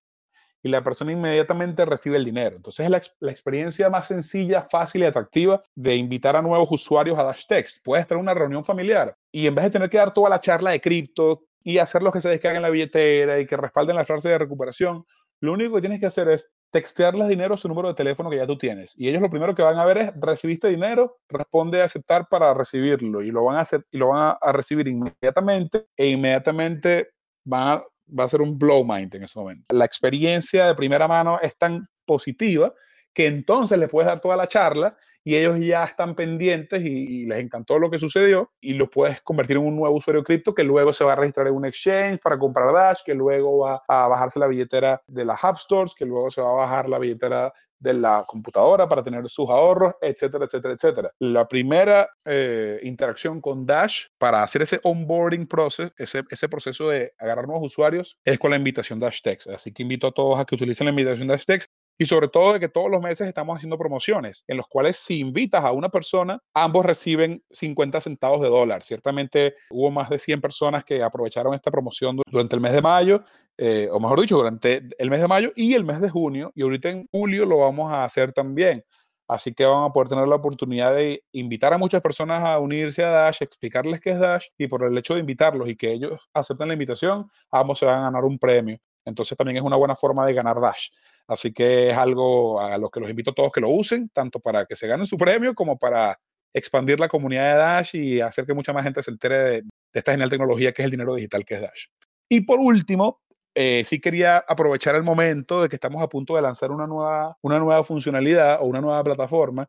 y 0.62 0.68
la 0.68 0.82
persona 0.82 1.12
inmediatamente 1.12 1.84
recibe 1.84 2.16
el 2.16 2.24
dinero. 2.24 2.56
Entonces 2.56 2.84
es 2.84 3.14
la, 3.20 3.30
experiencia 3.30 3.90
más 3.90 4.08
sencilla, 4.08 4.62
fácil 4.62 5.02
y 5.02 5.06
atractiva 5.06 5.62
de 5.74 5.96
invitar 5.96 6.36
a 6.36 6.42
nuevos 6.42 6.68
usuarios 6.70 7.18
a 7.18 7.24
DashText. 7.24 7.84
Puedes 7.84 8.06
tener 8.06 8.20
una 8.20 8.34
reunión 8.34 8.64
familiar 8.64 9.14
y 9.32 9.46
en 9.46 9.54
vez 9.54 9.64
de 9.66 9.70
tener 9.70 9.90
que 9.90 9.98
dar 9.98 10.12
toda 10.12 10.30
la 10.30 10.40
charla 10.40 10.70
de 10.70 10.80
cripto 10.80 11.44
y 11.62 11.78
hacer 11.78 12.02
los 12.02 12.12
que 12.12 12.20
se 12.20 12.28
descarguen 12.28 12.62
la 12.62 12.70
billetera 12.70 13.38
y 13.38 13.46
que 13.46 13.56
respalden 13.56 13.96
la 13.96 14.04
frase 14.04 14.28
de 14.28 14.38
recuperación, 14.38 15.04
lo 15.40 15.52
único 15.52 15.76
que 15.76 15.82
tienes 15.82 16.00
que 16.00 16.06
hacer 16.06 16.28
es 16.28 16.50
textearles 16.72 17.28
dinero 17.28 17.54
a 17.54 17.58
su 17.58 17.68
número 17.68 17.88
de 17.88 17.94
teléfono 17.94 18.28
que 18.28 18.36
ya 18.36 18.46
tú 18.46 18.58
tienes. 18.58 18.92
Y 18.96 19.08
ellos 19.08 19.22
lo 19.22 19.30
primero 19.30 19.54
que 19.54 19.62
van 19.62 19.78
a 19.78 19.84
ver 19.84 19.98
es, 19.98 20.12
recibiste 20.16 20.68
dinero, 20.68 21.18
responde 21.28 21.80
a 21.80 21.84
aceptar 21.84 22.26
para 22.28 22.52
recibirlo. 22.54 23.22
Y 23.22 23.30
lo 23.30 23.44
van 23.44 23.56
a, 23.56 23.60
hacer, 23.60 23.84
y 23.90 23.98
lo 23.98 24.08
van 24.08 24.36
a 24.40 24.52
recibir 24.52 24.88
inmediatamente 24.88 25.86
e 25.96 26.08
inmediatamente 26.08 27.10
van 27.44 27.78
a 27.78 27.84
va 28.16 28.24
a 28.24 28.28
ser 28.28 28.42
un 28.42 28.58
blow 28.58 28.84
mind 28.84 29.14
en 29.14 29.24
ese 29.24 29.38
momento. 29.38 29.74
La 29.74 29.84
experiencia 29.84 30.66
de 30.66 30.74
primera 30.74 31.08
mano 31.08 31.38
es 31.40 31.56
tan 31.56 31.86
positiva 32.04 32.72
que 33.12 33.26
entonces 33.26 33.78
le 33.78 33.88
puedes 33.88 34.06
dar 34.06 34.20
toda 34.20 34.36
la 34.36 34.48
charla 34.48 34.96
y 35.28 35.36
ellos 35.36 35.58
ya 35.60 35.84
están 35.84 36.14
pendientes 36.14 36.80
y, 36.82 37.26
les 37.26 37.40
encantó 37.40 37.78
lo 37.78 37.90
que 37.90 37.98
sucedió 37.98 38.50
y 38.62 38.72
lo 38.72 38.88
puedes 38.88 39.20
convertir 39.20 39.58
en 39.58 39.66
un 39.66 39.76
nuevo 39.76 39.94
usuario 39.94 40.24
cripto 40.24 40.54
que 40.54 40.64
luego 40.64 40.94
se 40.94 41.04
va 41.04 41.12
a 41.12 41.16
registrar 41.16 41.48
en 41.48 41.52
un 41.52 41.66
exchange 41.66 42.18
para 42.22 42.38
comprar 42.38 42.72
Dash, 42.72 43.00
que 43.04 43.12
luego 43.12 43.58
va 43.58 43.82
a 43.86 44.08
bajarse 44.08 44.38
la 44.38 44.46
billetera 44.46 45.02
de 45.06 45.26
las 45.26 45.44
App 45.44 45.58
Stores, 45.58 45.94
que 45.94 46.06
luego 46.06 46.30
se 46.30 46.40
va 46.40 46.48
a 46.48 46.66
bajar 46.66 46.88
la 46.88 46.98
billetera 46.98 47.52
de 47.78 47.92
la 47.92 48.24
computadora 48.26 48.88
para 48.88 49.04
tener 49.04 49.28
sus 49.28 49.50
ahorros, 49.50 49.92
etcétera, 50.00 50.46
etcétera, 50.46 50.72
etcétera. 50.72 51.12
La 51.18 51.46
primera 51.46 52.08
eh, 52.24 52.80
interacción 52.82 53.42
con 53.42 53.66
Dash 53.66 54.06
para 54.16 54.42
hacer 54.42 54.62
ese 54.62 54.80
onboarding 54.82 55.46
process, 55.46 55.92
ese, 55.98 56.24
ese 56.30 56.48
proceso 56.48 56.88
de 56.88 57.12
agarrar 57.18 57.46
nuevos 57.46 57.66
usuarios, 57.66 58.18
es 58.24 58.38
con 58.38 58.50
la 58.50 58.56
invitación 58.56 58.98
DashText. 58.98 59.48
Así 59.48 59.72
que 59.72 59.82
invito 59.82 60.06
a 60.06 60.12
todos 60.12 60.40
a 60.40 60.46
que 60.46 60.54
utilicen 60.54 60.86
la 60.86 60.90
invitación 60.90 61.28
DashText 61.28 61.70
y 61.98 62.06
sobre 62.06 62.28
todo 62.28 62.52
de 62.52 62.60
que 62.60 62.68
todos 62.68 62.90
los 62.90 63.02
meses 63.02 63.26
estamos 63.26 63.56
haciendo 63.56 63.76
promociones 63.76 64.44
en 64.46 64.56
los 64.56 64.66
cuales 64.68 64.96
si 64.96 65.18
invitas 65.18 65.64
a 65.64 65.72
una 65.72 65.88
persona, 65.88 66.40
ambos 66.54 66.86
reciben 66.86 67.42
50 67.50 68.00
centavos 68.00 68.40
de 68.40 68.48
dólar. 68.48 68.84
Ciertamente 68.84 69.54
hubo 69.70 69.90
más 69.90 70.08
de 70.08 70.18
100 70.18 70.40
personas 70.40 70.84
que 70.84 71.02
aprovecharon 71.02 71.54
esta 71.54 71.72
promoción 71.72 72.20
durante 72.30 72.54
el 72.54 72.62
mes 72.62 72.72
de 72.72 72.82
mayo, 72.82 73.24
eh, 73.56 73.88
o 73.90 73.98
mejor 73.98 74.20
dicho, 74.20 74.36
durante 74.36 74.88
el 74.96 75.10
mes 75.10 75.20
de 75.20 75.28
mayo 75.28 75.52
y 75.56 75.74
el 75.74 75.84
mes 75.84 76.00
de 76.00 76.08
junio, 76.08 76.52
y 76.54 76.62
ahorita 76.62 76.90
en 76.90 77.08
julio 77.10 77.44
lo 77.44 77.58
vamos 77.58 77.90
a 77.90 78.04
hacer 78.04 78.32
también. 78.32 78.84
Así 79.26 79.52
que 79.52 79.64
van 79.66 79.84
a 79.84 79.92
poder 79.92 80.08
tener 80.08 80.26
la 80.26 80.36
oportunidad 80.36 80.94
de 80.94 81.22
invitar 81.32 81.74
a 81.74 81.78
muchas 81.78 82.00
personas 82.00 82.42
a 82.44 82.58
unirse 82.60 83.04
a 83.04 83.10
Dash, 83.10 83.42
explicarles 83.42 84.00
qué 84.00 84.10
es 84.10 84.18
Dash 84.18 84.46
y 84.56 84.68
por 84.68 84.84
el 84.84 84.96
hecho 84.96 85.14
de 85.14 85.20
invitarlos 85.20 85.68
y 85.68 85.76
que 85.76 85.92
ellos 85.92 86.28
acepten 86.32 86.68
la 86.68 86.74
invitación, 86.74 87.28
ambos 87.50 87.78
se 87.78 87.84
van 87.84 87.98
a 87.98 88.02
ganar 88.04 88.24
un 88.24 88.38
premio. 88.38 88.78
Entonces 89.04 89.36
también 89.36 89.56
es 89.56 89.62
una 89.62 89.76
buena 89.76 89.96
forma 89.96 90.26
de 90.26 90.34
ganar 90.34 90.60
Dash. 90.60 90.88
Así 91.26 91.52
que 91.52 91.90
es 91.90 91.96
algo 91.96 92.60
a 92.60 92.78
lo 92.78 92.90
que 92.90 93.00
los 93.00 93.10
invito 93.10 93.30
a 93.30 93.34
todos 93.34 93.52
que 93.52 93.60
lo 93.60 93.68
usen, 93.68 94.08
tanto 94.10 94.40
para 94.40 94.66
que 94.66 94.76
se 94.76 94.86
ganen 94.86 95.06
su 95.06 95.16
premio 95.16 95.54
como 95.54 95.78
para 95.78 96.18
expandir 96.54 96.98
la 96.98 97.08
comunidad 97.08 97.52
de 97.52 97.58
Dash 97.58 97.94
y 97.94 98.20
hacer 98.20 98.46
que 98.46 98.54
mucha 98.54 98.72
más 98.72 98.84
gente 98.84 99.02
se 99.02 99.10
entere 99.10 99.38
de, 99.38 99.62
esta 99.92 100.12
genial 100.12 100.30
tecnología 100.30 100.72
que 100.72 100.82
es 100.82 100.84
el 100.84 100.90
dinero 100.90 101.14
digital 101.14 101.44
que 101.44 101.54
es 101.54 101.60
Dash. 101.60 101.84
Y 102.28 102.42
por 102.42 102.58
último, 102.58 103.20
eh, 103.54 103.82
sí 103.84 104.00
quería 104.00 104.38
aprovechar 104.38 104.94
el 104.94 105.02
momento 105.02 105.62
de 105.62 105.68
que 105.68 105.76
estamos 105.76 106.02
a 106.02 106.08
punto 106.08 106.36
de 106.36 106.42
lanzar 106.42 106.70
una 106.70 106.86
nueva, 106.86 107.36
una 107.42 107.58
nueva 107.58 107.82
funcionalidad 107.84 108.60
o 108.60 108.66
una 108.66 108.80
nueva 108.80 109.02
plataforma 109.02 109.68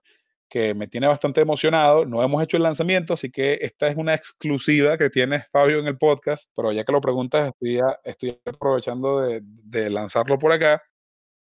que 0.50 0.74
me 0.74 0.88
tiene 0.88 1.08
bastante 1.08 1.42
emocionado. 1.42 2.06
No 2.06 2.24
hemos 2.24 2.44
hecho 2.44 2.58
el 2.58 2.64
lanzamiento, 2.64 3.14
así 3.14 3.32
que 3.32 3.60
esta 3.62 3.88
es 3.88 3.96
una 3.96 4.14
exclusiva 4.16 4.98
que 4.98 5.10
tiene 5.10 5.46
Fabio 5.52 5.80
en 5.80 5.88
el 5.88 5.98
podcast, 5.98 6.52
pero 6.56 6.72
ya 6.72 6.84
que 6.84 6.92
lo 6.92 7.02
preguntas, 7.02 7.50
estoy, 7.50 7.80
estoy 8.04 8.42
aprovechando 8.46 9.22
de, 9.22 9.42
de 9.44 9.90
lanzarlo 9.90 10.40
por 10.40 10.52
acá. 10.52 10.82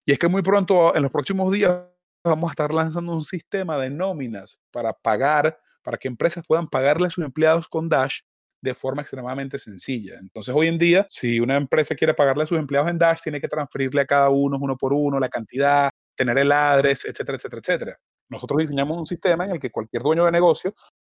Y 0.04 0.12
es 0.12 0.18
que 0.18 0.28
muy 0.28 0.42
pronto, 0.42 0.94
en 0.96 1.02
los 1.02 1.12
próximos 1.12 1.52
días, 1.52 1.82
vamos 2.24 2.50
a 2.50 2.52
estar 2.52 2.72
lanzando 2.72 3.12
un 3.12 3.24
sistema 3.24 3.78
de 3.78 3.90
nóminas 3.90 4.58
para 4.70 4.92
pagar, 4.92 5.58
para 5.82 5.96
que 5.96 6.08
empresas 6.08 6.44
puedan 6.46 6.66
pagarle 6.66 7.06
a 7.06 7.10
sus 7.10 7.24
empleados 7.24 7.68
con 7.68 7.88
Dash 7.88 8.20
de 8.60 8.74
forma 8.74 9.02
extremadamente 9.02 9.58
sencilla. 9.58 10.18
Entonces, 10.20 10.54
hoy 10.54 10.66
en 10.66 10.78
día, 10.78 11.06
si 11.08 11.40
una 11.40 11.56
empresa 11.56 11.94
quiere 11.94 12.14
pagarle 12.14 12.44
a 12.44 12.46
sus 12.46 12.58
empleados 12.58 12.90
en 12.90 12.98
Dash, 12.98 13.22
tiene 13.22 13.40
que 13.40 13.48
transferirle 13.48 14.00
a 14.00 14.06
cada 14.06 14.30
uno, 14.30 14.58
uno 14.60 14.76
por 14.76 14.92
uno, 14.92 15.20
la 15.20 15.28
cantidad, 15.28 15.90
tener 16.16 16.38
el 16.38 16.50
address, 16.50 17.04
etcétera, 17.04 17.36
etcétera, 17.36 17.60
etcétera. 17.60 17.98
Nosotros 18.28 18.58
diseñamos 18.58 18.98
un 18.98 19.06
sistema 19.06 19.44
en 19.44 19.52
el 19.52 19.60
que 19.60 19.70
cualquier 19.70 20.02
dueño 20.02 20.24
de 20.24 20.32
negocio 20.32 20.74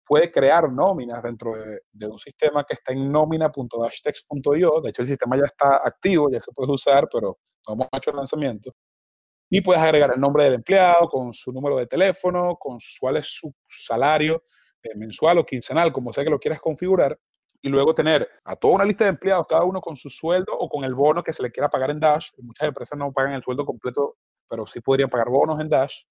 puede 0.07 0.31
crear 0.31 0.71
nóminas 0.73 1.23
dentro 1.23 1.53
de, 1.55 1.81
de 1.93 2.07
un 2.07 2.19
sistema 2.19 2.65
que 2.65 2.75
está 2.75 2.93
en 2.93 3.11
nómina.dashtext.io. 3.11 4.81
De 4.81 4.91
hecho, 4.91 5.03
el 5.03 5.09
sistema 5.09 5.37
ya 5.37 5.45
está 5.45 5.81
activo, 5.85 6.31
ya 6.31 6.41
se 6.41 6.53
puede 6.53 6.73
usar, 6.73 7.09
pero 7.13 7.39
no 7.69 7.75
hemos 7.75 7.89
hecho 7.93 8.11
el 8.11 8.17
lanzamiento. 8.17 8.75
Y 9.53 9.61
puedes 9.63 9.83
agregar 9.83 10.13
el 10.15 10.21
nombre 10.21 10.45
del 10.45 10.55
empleado 10.55 11.09
con 11.09 11.33
su 11.33 11.53
número 11.53 11.77
de 11.77 11.87
teléfono, 11.87 12.57
con 12.57 12.79
cuál 13.01 13.17
es 13.17 13.27
su 13.27 13.53
salario 13.69 14.45
eh, 14.83 14.97
mensual 14.97 15.39
o 15.39 15.45
quincenal, 15.45 15.93
como 15.93 16.13
sea 16.13 16.23
que 16.23 16.31
lo 16.31 16.39
quieras 16.39 16.61
configurar. 16.61 17.19
Y 17.61 17.69
luego 17.69 17.95
tener 17.95 18.29
a 18.45 18.57
toda 18.57 18.75
una 18.75 18.85
lista 18.85 19.05
de 19.05 19.11
empleados, 19.11 19.47
cada 19.49 19.65
uno 19.65 19.81
con 19.81 19.97
su 19.97 20.09
sueldo 20.09 20.57
o 20.57 20.69
con 20.69 20.85
el 20.85 20.95
bono 20.95 21.23
que 21.23 21.33
se 21.33 21.43
le 21.43 21.51
quiera 21.51 21.69
pagar 21.69 21.91
en 21.91 21.99
Dash. 22.01 22.29
Muchas 22.39 22.69
empresas 22.69 22.97
no 22.97 23.13
pagan 23.13 23.35
el 23.35 23.43
sueldo 23.43 23.67
completo, 23.67 24.17
pero 24.49 24.67
sí 24.67 24.81
podrían 24.81 25.11
pagar 25.11 25.29
bonos 25.29 25.61
en 25.61 25.69
Dash. 25.69 26.05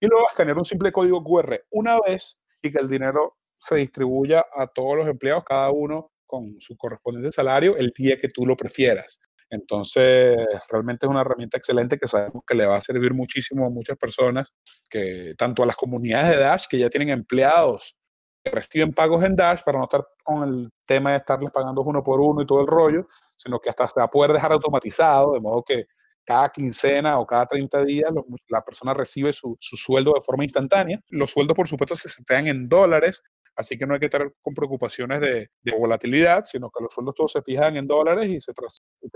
Y 0.00 0.06
luego 0.06 0.26
tener 0.36 0.56
un 0.56 0.64
simple 0.64 0.92
código 0.92 1.22
QR 1.22 1.64
una 1.70 2.00
vez 2.00 2.42
y 2.62 2.70
que 2.70 2.78
el 2.78 2.88
dinero 2.88 3.36
se 3.58 3.76
distribuya 3.76 4.44
a 4.54 4.66
todos 4.66 4.96
los 4.96 5.08
empleados, 5.08 5.44
cada 5.44 5.70
uno 5.70 6.10
con 6.26 6.60
su 6.60 6.76
correspondiente 6.76 7.32
salario, 7.32 7.76
el 7.76 7.92
día 7.96 8.18
que 8.18 8.28
tú 8.28 8.46
lo 8.46 8.56
prefieras. 8.56 9.20
Entonces, 9.50 10.36
realmente 10.68 11.06
es 11.06 11.10
una 11.10 11.20
herramienta 11.20 11.58
excelente 11.58 11.98
que 11.98 12.08
sabemos 12.08 12.42
que 12.46 12.54
le 12.54 12.66
va 12.66 12.76
a 12.76 12.80
servir 12.80 13.14
muchísimo 13.14 13.66
a 13.66 13.70
muchas 13.70 13.96
personas, 13.96 14.52
que 14.90 15.34
tanto 15.38 15.62
a 15.62 15.66
las 15.66 15.76
comunidades 15.76 16.36
de 16.36 16.42
Dash 16.42 16.66
que 16.68 16.78
ya 16.78 16.90
tienen 16.90 17.10
empleados 17.10 17.96
que 18.44 18.50
reciben 18.50 18.92
pagos 18.92 19.24
en 19.24 19.36
Dash 19.36 19.62
para 19.64 19.78
no 19.78 19.84
estar 19.84 20.06
con 20.22 20.46
el 20.46 20.70
tema 20.84 21.12
de 21.12 21.16
estarles 21.16 21.50
pagando 21.50 21.80
uno 21.80 22.02
por 22.02 22.20
uno 22.20 22.42
y 22.42 22.46
todo 22.46 22.60
el 22.60 22.66
rollo, 22.66 23.08
sino 23.36 23.58
que 23.58 23.70
hasta 23.70 23.88
se 23.88 24.00
va 24.00 24.04
a 24.04 24.10
poder 24.10 24.32
dejar 24.32 24.52
automatizado, 24.52 25.32
de 25.32 25.40
modo 25.40 25.62
que 25.62 25.86
cada 26.24 26.50
quincena 26.50 27.18
o 27.18 27.26
cada 27.26 27.46
30 27.46 27.84
días 27.84 28.10
la 28.48 28.62
persona 28.62 28.94
recibe 28.94 29.32
su, 29.32 29.56
su, 29.60 29.76
sueldo 29.76 30.12
de 30.14 30.20
forma 30.20 30.44
instantánea. 30.44 31.00
Los 31.10 31.32
sueldos, 31.32 31.56
por 31.56 31.68
supuesto, 31.68 31.94
se 31.96 32.08
setean 32.08 32.46
en 32.46 32.68
dólares, 32.68 33.22
Así 33.56 33.78
que 33.78 33.86
no 33.86 33.94
hay 33.94 34.00
que 34.00 34.06
estar 34.06 34.32
con 34.42 34.54
preocupaciones 34.54 35.20
de, 35.20 35.48
volatilidad, 35.78 36.44
sino 36.44 36.70
que 36.70 36.82
los 36.82 36.92
sueldos 36.92 37.14
todos 37.14 37.32
se 37.32 37.42
fijan 37.42 37.76
en 37.76 37.86
dólares 37.86 38.28
y 38.28 38.40
se, 38.40 38.52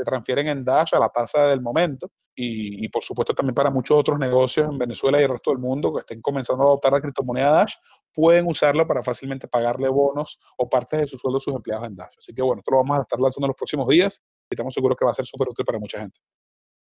transfieren 0.05 0.49
en 0.49 0.65
Dash 0.65 0.95
a 0.95 1.01
la 1.01 1.09
tasa 1.09 1.47
del 1.49 1.61
momento. 1.61 2.11
Y, 2.35 2.89
por 2.91 3.03
supuesto 3.03 3.35
también 3.35 3.55
para 3.55 3.71
muchos 3.71 3.99
otros 3.99 4.17
negocios 4.17 4.69
en 4.69 4.79
Venezuela 4.79 5.21
y 5.21 5.25
el 5.25 5.31
resto 5.31 5.51
del 5.51 5.59
mundo 5.59 5.93
que 5.93 6.01
estén 6.01 6.23
comenzando 6.23 6.63
a 6.63 6.67
adoptar 6.67 6.93
la 6.93 7.01
criptomoneda 7.01 7.51
Dash, 7.51 7.75
pueden 8.15 8.47
usarla 8.47 8.87
para 8.87 9.03
fácilmente 9.03 9.49
pagarle 9.49 9.89
bonos 9.89 10.39
o 10.57 10.69
partes 10.69 11.01
de 11.01 11.07
su 11.09 11.19
sueldo 11.19 11.39
a 11.39 11.41
sus 11.41 11.55
empleados 11.55 11.87
en 11.89 11.97
Dash. 11.97 12.15
Así 12.17 12.33
que 12.33 12.43
bueno, 12.43 12.61
esto 12.61 12.71
lo 12.71 12.79
vamos 12.79 12.99
a 12.99 13.01
estar 13.03 13.19
lanzando 13.19 13.47
en 13.47 13.49
los 13.49 13.57
próximos 13.57 13.89
días 13.89 14.23
y 14.51 14.55
estamos 14.55 14.73
seguros 14.73 14.97
que 14.97 15.05
va 15.05 15.11
a 15.11 15.15
ser 15.15 15.27
súper 15.27 15.49
útil 15.49 15.65
para 15.65 15.81
mucha 15.81 16.01
gente. 16.01 16.21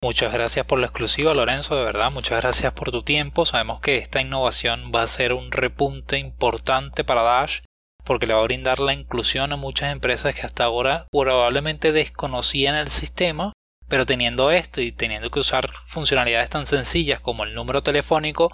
Muchas 0.01 0.31
gracias 0.31 0.65
por 0.65 0.79
la 0.79 0.85
exclusiva, 0.85 1.33
Lorenzo, 1.33 1.75
de 1.75 1.83
verdad. 1.83 2.09
Muchas 2.13 2.39
gracias 2.39 2.71
por 2.71 2.89
tu 2.89 3.01
tiempo. 3.01 3.45
Sabemos 3.45 3.81
que 3.81 3.97
esta 3.97 4.21
innovación 4.21 4.93
va 4.95 5.01
a 5.01 5.07
ser 5.07 5.33
un 5.33 5.51
repunte 5.51 6.17
importante 6.17 7.03
para 7.03 7.21
Dash 7.21 7.59
porque 8.05 8.25
le 8.25 8.33
va 8.33 8.39
a 8.39 8.43
brindar 8.43 8.79
la 8.79 8.93
inclusión 8.93 9.51
a 9.51 9.57
muchas 9.57 9.91
empresas 9.91 10.33
que 10.33 10.43
hasta 10.43 10.63
ahora 10.63 11.05
probablemente 11.11 11.91
desconocían 11.91 12.75
el 12.75 12.87
sistema, 12.87 13.51
pero 13.89 14.05
teniendo 14.05 14.51
esto 14.51 14.79
y 14.79 14.93
teniendo 14.93 15.31
que 15.31 15.41
usar 15.41 15.69
funcionalidades 15.85 16.49
tan 16.49 16.65
sencillas 16.65 17.19
como 17.19 17.43
el 17.43 17.53
número 17.53 17.83
telefónico, 17.83 18.51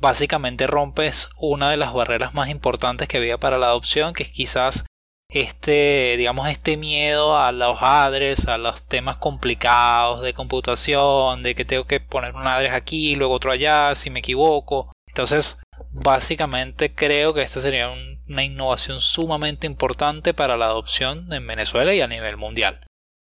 básicamente 0.00 0.66
rompes 0.66 1.30
una 1.38 1.70
de 1.70 1.76
las 1.76 1.92
barreras 1.92 2.34
más 2.34 2.48
importantes 2.48 3.06
que 3.06 3.18
había 3.18 3.38
para 3.38 3.58
la 3.58 3.66
adopción, 3.66 4.12
que 4.12 4.24
es 4.24 4.32
quizás 4.32 4.86
este, 5.30 6.16
digamos, 6.18 6.48
este 6.48 6.76
miedo 6.76 7.38
a 7.38 7.52
los 7.52 7.78
adres, 7.80 8.48
a 8.48 8.58
los 8.58 8.84
temas 8.84 9.16
complicados 9.16 10.22
de 10.22 10.34
computación, 10.34 11.42
de 11.42 11.54
que 11.54 11.64
tengo 11.64 11.84
que 11.84 12.00
poner 12.00 12.34
un 12.34 12.46
adres 12.46 12.72
aquí, 12.72 13.14
luego 13.14 13.34
otro 13.34 13.52
allá, 13.52 13.94
si 13.94 14.10
me 14.10 14.18
equivoco. 14.20 14.92
Entonces, 15.06 15.58
básicamente 15.92 16.94
creo 16.94 17.34
que 17.34 17.42
esta 17.42 17.60
sería 17.60 17.90
una 18.28 18.44
innovación 18.44 19.00
sumamente 19.00 19.66
importante 19.66 20.34
para 20.34 20.56
la 20.56 20.66
adopción 20.66 21.32
en 21.32 21.46
Venezuela 21.46 21.94
y 21.94 22.00
a 22.00 22.08
nivel 22.08 22.36
mundial. 22.36 22.80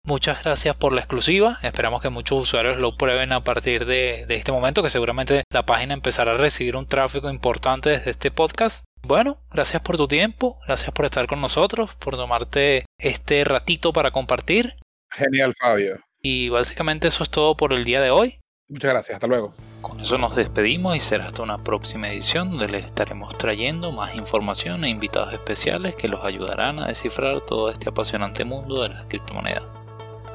Muchas 0.03 0.43
gracias 0.43 0.75
por 0.75 0.93
la 0.93 1.01
exclusiva. 1.01 1.59
Esperamos 1.61 2.01
que 2.01 2.09
muchos 2.09 2.41
usuarios 2.41 2.81
lo 2.81 2.97
prueben 2.97 3.31
a 3.33 3.43
partir 3.43 3.85
de, 3.85 4.25
de, 4.27 4.35
este 4.35 4.51
momento, 4.51 4.81
que 4.81 4.89
seguramente 4.89 5.43
la 5.51 5.65
página 5.65 5.93
empezará 5.93 6.31
a 6.31 6.37
recibir 6.37 6.75
un 6.75 6.87
tráfico 6.87 7.29
importante 7.29 7.91
desde 7.91 8.11
este 8.11 8.31
podcast. 8.31 8.85
Bueno, 9.03 9.37
gracias 9.51 9.81
por 9.81 9.97
tu 9.97 10.07
tiempo, 10.07 10.57
gracias 10.67 10.91
por 10.91 11.05
estar 11.05 11.27
con 11.27 11.39
nosotros, 11.39 11.95
por 11.95 12.15
tomarte 12.15 12.85
este 12.97 13.43
ratito 13.43 13.93
para 13.93 14.11
compartir. 14.11 14.75
Genial, 15.11 15.53
Fabio. 15.59 15.99
Y 16.21 16.49
básicamente 16.49 17.07
eso 17.07 17.23
es 17.23 17.29
todo 17.29 17.55
por 17.55 17.73
el 17.73 17.83
día 17.83 18.01
de 18.01 18.11
hoy. 18.11 18.39
Muchas 18.69 18.91
gracias, 18.91 19.15
hasta 19.15 19.27
luego. 19.27 19.53
Con 19.81 19.99
eso 19.99 20.17
nos 20.17 20.35
despedimos 20.35 20.95
y 20.95 20.99
será 21.01 21.25
hasta 21.25 21.43
una 21.43 21.63
próxima 21.63 22.09
edición 22.09 22.51
donde 22.51 22.69
les 22.69 22.85
estaremos 22.85 23.37
trayendo 23.37 23.91
más 23.91 24.15
información 24.15 24.85
e 24.85 24.89
invitados 24.89 25.33
especiales 25.33 25.95
que 25.95 26.07
los 26.07 26.23
ayudarán 26.23 26.79
a 26.79 26.87
descifrar 26.87 27.41
todo 27.41 27.69
este 27.69 27.89
apasionante 27.89 28.45
mundo 28.45 28.81
de 28.83 28.89
las 28.89 29.05
criptomonedas. 29.07 29.80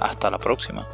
Hasta 0.00 0.30
la 0.30 0.38
próxima. 0.38 0.87